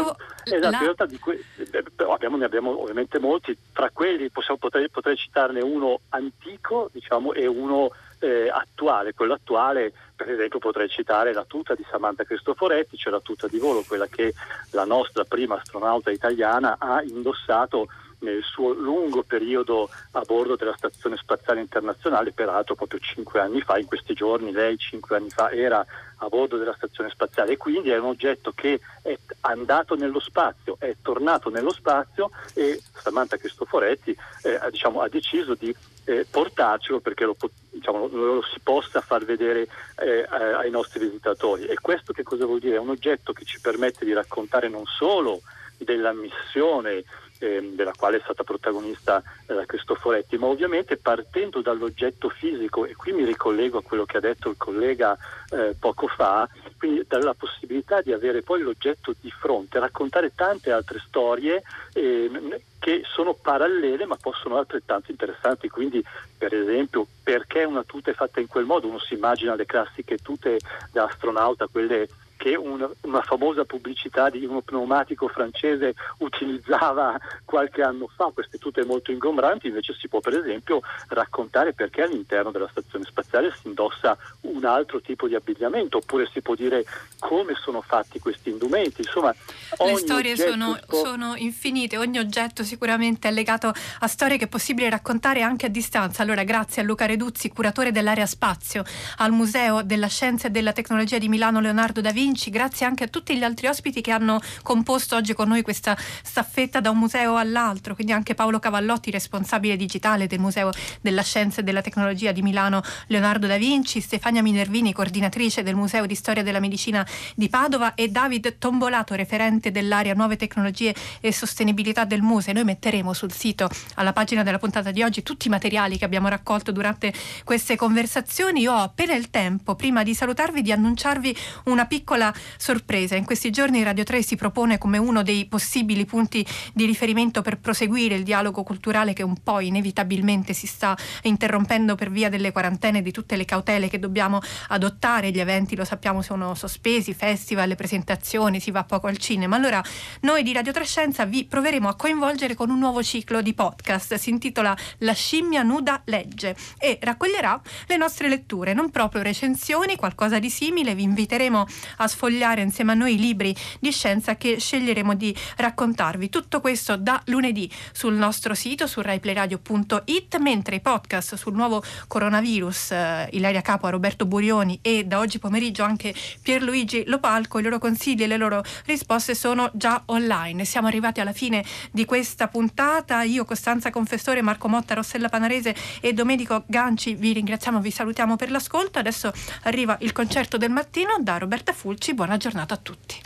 esatto, 0.44 0.70
la... 0.70 0.76
in 0.76 0.83
realtà 0.83 1.07
que- 1.18 1.42
eh, 1.57 1.85
abbiamo, 2.11 2.37
ne 2.37 2.44
abbiamo 2.44 2.79
ovviamente 2.83 3.18
molti, 3.18 3.57
tra 3.72 3.88
quelli 3.90 4.29
possiamo, 4.29 4.59
potrei, 4.59 4.90
potrei, 4.90 5.16
citarne 5.16 5.62
uno 5.62 6.00
antico 6.11 6.90
diciamo, 6.92 7.33
e 7.33 7.46
uno 7.46 7.92
eh, 8.18 8.50
attuale. 8.50 9.14
Quello 9.14 9.33
attuale, 9.33 9.90
per 10.14 10.31
esempio, 10.31 10.59
potrei 10.59 10.90
citare 10.90 11.33
la 11.33 11.44
tuta 11.44 11.74
di 11.74 11.85
Samantha 11.90 12.24
Cristoforetti, 12.24 12.98
cioè 12.98 13.11
la 13.11 13.20
tuta 13.20 13.48
di 13.48 13.59
volo, 13.59 13.85
quella 13.88 14.07
che 14.07 14.35
la 14.72 14.85
nostra 14.85 15.24
prima 15.24 15.57
astronauta 15.57 16.11
italiana 16.11 16.76
ha 16.79 17.03
indossato 17.03 17.88
nel 18.20 18.42
suo 18.42 18.72
lungo 18.72 19.22
periodo 19.22 19.88
a 20.12 20.20
bordo 20.22 20.56
della 20.56 20.74
Stazione 20.76 21.16
Spaziale 21.16 21.61
Internazionale, 21.61 22.33
peraltro 22.33 22.74
proprio 22.74 23.00
cinque 23.00 23.40
anni 23.40 23.61
fa, 23.61 23.78
in 23.78 23.87
questi 23.87 24.14
giorni 24.14 24.52
lei 24.52 24.76
cinque 24.78 25.16
anni 25.16 25.30
fa 25.30 25.50
era 25.50 25.85
a 26.22 26.28
bordo 26.28 26.59
della 26.59 26.74
Stazione 26.74 27.11
Spaziale 27.11 27.56
quindi 27.56 27.90
è 27.90 27.98
un 27.98 28.06
oggetto 28.06 28.52
che 28.54 28.80
è 29.02 29.16
andato 29.40 29.94
nello 29.94 30.20
spazio, 30.20 30.76
è 30.78 30.94
tornato 31.02 31.50
nello 31.50 31.72
spazio 31.72 32.30
e 32.54 32.80
Samantha 32.94 33.37
Cristoforetti 33.37 34.16
eh, 34.42 34.61
diciamo, 34.70 35.00
ha 35.00 35.09
deciso 35.09 35.54
di 35.54 35.74
eh, 36.04 36.26
portarcelo 36.28 37.00
perché 37.00 37.24
lo, 37.24 37.37
diciamo, 37.70 38.09
lo, 38.09 38.42
si 38.42 38.61
possa 38.61 39.00
far 39.00 39.24
vedere 39.24 39.66
eh, 39.98 40.26
ai 40.28 40.70
nostri 40.70 41.00
visitatori. 41.00 41.66
E 41.66 41.76
questo 41.80 42.12
che 42.12 42.22
cosa 42.22 42.46
vuol 42.46 42.59
dire? 42.59 42.76
È 42.76 42.80
un 42.80 42.90
oggetto 42.90 43.33
che 43.33 43.44
ci 43.44 43.61
permette 43.61 44.04
di 44.04 44.12
raccontare 44.12 44.68
non 44.68 44.85
solo 44.87 45.40
della 45.78 46.12
missione 46.12 47.04
eh, 47.40 47.70
della 47.72 47.92
quale 47.96 48.18
è 48.18 48.20
stata 48.22 48.44
protagonista 48.44 49.22
eh, 49.46 49.66
Cristoforetti, 49.66 50.38
ma 50.38 50.46
ovviamente 50.46 50.96
partendo 50.96 51.61
dall'oggetto 51.61 52.29
fisico, 52.29 52.87
e 52.87 52.94
qui 52.94 53.12
mi 53.12 53.24
ricollego 53.24 53.79
a 53.79 53.83
quello 53.83 54.05
che 54.05 54.18
ha 54.18 54.20
detto 54.20 54.50
il 54.50 54.57
collega 54.57 55.16
eh, 55.50 55.74
poco 55.79 56.07
fa, 56.07 56.48
quindi 56.79 57.05
dalla 57.09 57.35
possibilità 57.35 58.00
di 58.00 58.12
avere 58.12 58.42
poi 58.42 58.61
l'oggetto 58.61 59.14
di 59.20 59.31
fronte, 59.31 59.79
raccontare 59.79 60.33
tante 60.35 60.70
altre 60.70 61.03
storie 61.05 61.62
ehm, 61.94 62.57
che 62.79 63.03
sono 63.05 63.35
parallele 63.35 64.07
ma 64.07 64.16
possono 64.16 64.57
altrettanto 64.57 65.11
interessanti, 65.11 65.68
quindi 65.68 66.03
per 66.37 66.55
esempio 66.55 67.07
perché 67.22 67.64
una 67.64 67.85
tuta 67.85 68.11
è 68.11 68.14
fatta 68.14 68.40
in 68.40 68.46
quel 68.46 68.64
modo, 68.64 68.88
uno 68.88 68.98
si 68.98 69.14
immagina 69.14 69.55
le 69.55 69.66
classiche 69.66 70.18
tute 70.18 70.59
da 70.92 71.05
astronauta, 71.05 71.68
quelle 71.70 72.09
che 72.40 72.57
una, 72.57 72.88
una, 73.03 73.20
famosa 73.20 73.66
pubblicità 73.66 74.31
di 74.31 74.46
uno 74.46 74.62
pneumatico 74.62 75.29
francese 75.29 75.94
utilizzava 76.18 77.20
qualche 77.44 77.83
anno 77.83 78.09
fa, 78.16 78.31
queste 78.33 78.57
tute 78.57 78.83
molto 78.87 79.12
ingombranti, 79.12 79.66
invece 79.66 79.92
si 79.92 80.09
può 80.09 80.20
per 80.20 80.38
esempio 80.38 80.81
raccontare 81.09 81.74
perché 81.74 82.00
all'interno 82.00 82.50
della 82.50 82.68
stazione 82.70 83.05
spaziale 83.05 83.53
si 83.61 83.68
indossa 83.68 84.16
un 84.42 84.64
altro 84.64 85.03
tipo 85.03 85.29
di 85.29 85.35
abbigliamento, 85.35 85.98
oppure 85.98 86.31
si 86.33 86.40
può 86.40 86.55
dire 86.55 86.83
come 87.18 87.53
sono 87.62 87.83
fatti 87.83 88.18
questi 88.18 88.48
indumenti. 88.48 89.03
Insomma, 89.03 89.35
le 89.79 89.96
storie 89.98 90.35
sono, 90.35 90.79
può... 90.87 91.05
sono, 91.05 91.35
infinite, 91.37 91.98
ogni 91.98 92.18
oggetto 92.18 92.64
sicuramente 92.64 93.29
è 93.29 93.33
legato 93.33 93.70
a 93.98 94.07
storie 94.07 94.38
che 94.38 94.44
è 94.44 94.48
possibile 94.48 94.88
raccontare 94.88 95.42
anche 95.42 95.66
a 95.66 95.68
distanza. 95.68 96.22
Allora 96.22 96.42
grazie 96.44 96.81
a 96.81 96.87
Luca 96.87 97.05
Reduzzi, 97.05 97.50
curatore 97.50 97.92
dell'area 97.92 98.24
spazio, 98.24 98.83
al 99.18 99.33
Museo 99.33 99.83
della 99.83 100.09
Scienza 100.09 100.48
e 100.48 100.50
della 100.50 100.72
Tecnologia 100.72 101.18
di 101.18 101.29
Milano 101.29 101.61
Leonardo 101.61 102.00
da 102.00 102.12
Vinci, 102.12 102.29
Vinci, 102.31 102.51
grazie 102.51 102.87
anche 102.87 103.03
a 103.03 103.07
tutti 103.09 103.37
gli 103.37 103.43
altri 103.43 103.66
ospiti 103.66 104.01
che 104.01 104.12
hanno 104.12 104.40
composto 104.62 105.16
oggi 105.16 105.35
con 105.35 105.49
noi 105.49 105.62
questa 105.62 105.97
staffetta 106.23 106.79
da 106.81 106.90
un 106.90 106.99
museo 106.99 107.35
all'altro, 107.37 107.97
quindi 107.97 108.12
anche 108.12 108.37
Paolo 108.37 108.61
Cavallotti, 108.61 109.11
responsabile 109.11 109.77
digitale 109.77 110.29
del 110.29 110.38
Museo 110.38 110.71
della 111.01 111.23
Scienza 111.23 111.61
e 111.61 111.64
della 111.64 111.81
Tecnologia 111.81 112.31
di 112.31 112.40
Milano 112.40 112.83
Leonardo 113.09 113.49
da 113.49 113.57
Vinci, 113.57 114.01
Stefania 114.01 114.43
Minervini, 114.43 114.93
coordinatrice 114.93 115.64
del 115.64 115.75
Museo 115.75 116.07
di 116.07 116.14
Storia 116.14 116.45
della 116.45 116.61
Medicina 116.61 117.05
di 117.35 117.49
Padova 117.49 117.95
e 117.95 118.11
David 118.11 118.59
Tombolato, 118.59 119.14
referente 119.14 119.73
dell'area 119.73 120.14
Nuove 120.14 120.37
Tecnologie 120.37 120.95
e 121.21 121.33
Sostenibilità 121.33 122.05
del 122.05 122.23
Museo. 122.23 122.55
Noi 122.55 122.62
metteremo 122.62 123.12
sul 123.12 123.33
sito, 123.33 123.69
alla 123.97 124.12
pagina 124.12 124.45
della 124.45 124.59
puntata 124.59 124.93
di 124.93 125.03
oggi, 125.03 125.25
tutti 125.25 125.49
i 125.49 125.51
materiali 125.51 125.99
che 125.99 126.05
abbiamo 126.05 126.29
raccolto 126.29 126.71
durante 126.71 127.12
queste 127.43 127.75
conversazioni. 127.75 128.61
Io 128.61 128.73
ho 128.73 128.83
appena 128.83 129.14
il 129.14 129.31
tempo, 129.31 129.75
prima 129.75 130.05
di 130.05 130.14
salutarvi, 130.14 130.62
di 130.62 130.71
annunciarvi 130.71 131.37
una 131.64 131.87
piccola 131.87 132.19
piccola 132.20 132.35
sorpresa. 132.59 133.16
In 133.16 133.24
questi 133.24 133.50
giorni 133.50 133.83
Radio 133.83 134.04
3 134.04 134.22
si 134.22 134.37
propone 134.37 134.76
come 134.76 134.98
uno 134.98 135.22
dei 135.22 135.46
possibili 135.46 136.04
punti 136.04 136.46
di 136.74 136.85
riferimento 136.85 137.40
per 137.40 137.59
proseguire 137.59 138.14
il 138.14 138.22
dialogo 138.22 138.62
culturale 138.62 139.14
che 139.14 139.22
un 139.22 139.42
po' 139.42 139.61
inevitabilmente 139.61 140.52
si 140.52 140.66
sta 140.66 140.96
interrompendo 141.22 141.94
per 141.94 142.11
via 142.11 142.28
delle 142.28 142.52
quarantene 142.52 142.98
e 142.98 143.02
di 143.02 143.11
tutte 143.11 143.37
le 143.37 143.46
cautele 143.46 143.88
che 143.88 143.98
dobbiamo 143.98 144.40
adottare. 144.68 145.30
Gli 145.30 145.40
eventi, 145.40 145.74
lo 145.74 145.85
sappiamo, 145.85 146.20
sono 146.20 146.54
sospesi, 146.54 147.14
festival, 147.14 147.68
le 147.68 147.76
presentazioni, 147.76 148.61
si 148.61 148.70
va 148.70 148.85
poco 148.85 149.06
al 149.06 149.16
cinema. 149.16 149.56
Allora, 149.56 149.83
noi 150.20 150.42
di 150.42 150.52
Radio 150.52 150.72
Trescenza 150.72 151.24
vi 151.24 151.44
proveremo 151.44 151.88
a 151.88 151.94
coinvolgere 151.94 152.54
con 152.54 152.68
un 152.68 152.78
nuovo 152.78 153.02
ciclo 153.02 153.40
di 153.40 153.54
podcast. 153.54 154.14
Si 154.14 154.28
intitola 154.28 154.76
La 154.98 155.14
scimmia 155.14 155.62
nuda 155.62 156.02
legge 156.04 156.54
e 156.78 156.98
raccoglierà 157.00 157.61
le 157.87 157.96
nostre 157.96 158.28
letture, 158.28 158.74
non 158.74 158.90
proprio 158.90 159.22
recensioni, 159.22 159.96
qualcosa 159.96 160.38
di 160.38 160.50
simile. 160.50 160.94
Vi 160.94 161.02
inviteremo 161.02 161.66
a 161.98 162.09
sfogliare 162.11 162.61
insieme 162.61 162.92
a 162.92 162.94
noi 162.94 163.14
i 163.14 163.18
libri 163.18 163.55
di 163.79 163.92
scienza 163.92 164.37
che 164.37 164.59
sceglieremo 164.59 165.14
di 165.14 165.35
raccontarvi. 165.57 166.29
Tutto 166.29 166.61
questo 166.61 166.96
da 166.96 167.23
lunedì 167.27 167.70
sul 167.92 168.14
nostro 168.14 168.55
sito 168.55 168.87
su 168.87 169.01
raiplayradio.it 169.01 170.37
mentre 170.38 170.77
i 170.77 170.81
podcast 170.81 171.37
sul 171.37 171.55
nuovo 171.55 171.83
coronavirus 172.09 172.90
eh, 172.90 173.29
Ilaria 173.33 173.62
Capo, 173.62 173.88
Roberto 173.88 174.27
Burioni 174.27 174.79
e 174.83 175.05
da 175.05 175.18
oggi 175.18 175.38
pomeriggio 175.38 175.83
anche 175.83 176.14
Pierluigi 176.42 177.05
Lopalco 177.07 177.59
i 177.59 177.62
loro 177.62 177.79
consigli 177.79 178.23
e 178.23 178.27
le 178.27 178.37
loro 178.37 178.62
risposte 178.87 179.35
sono 179.35 179.70
già 179.75 180.03
online. 180.07 180.64
Siamo 180.64 180.88
arrivati 180.88 181.20
alla 181.20 181.33
fine 181.33 181.64
di 181.90 182.05
questa 182.05 182.49
puntata. 182.49 183.23
Io, 183.23 183.44
Costanza 183.44 183.90
Confessore, 183.90 184.42
Marco 184.42 184.68
Motta, 184.68 184.94
Rossella 184.94 185.29
Panarese 185.29 185.75
e 186.01 186.12
Domenico 186.12 186.64
Ganci 186.66 187.14
vi 187.14 187.33
ringraziamo, 187.33 187.81
vi 187.81 187.90
salutiamo 187.90 188.37
per 188.37 188.51
l'ascolto. 188.51 188.99
Adesso 188.99 189.33
arriva 189.62 189.96
il 190.01 190.12
concerto 190.12 190.57
del 190.57 190.70
mattino 190.70 191.16
da 191.20 191.38
Roberta 191.38 191.73
Fulci. 191.90 192.14
Buona 192.14 192.37
giornata 192.37 192.74
a 192.74 192.76
tutti. 192.76 193.20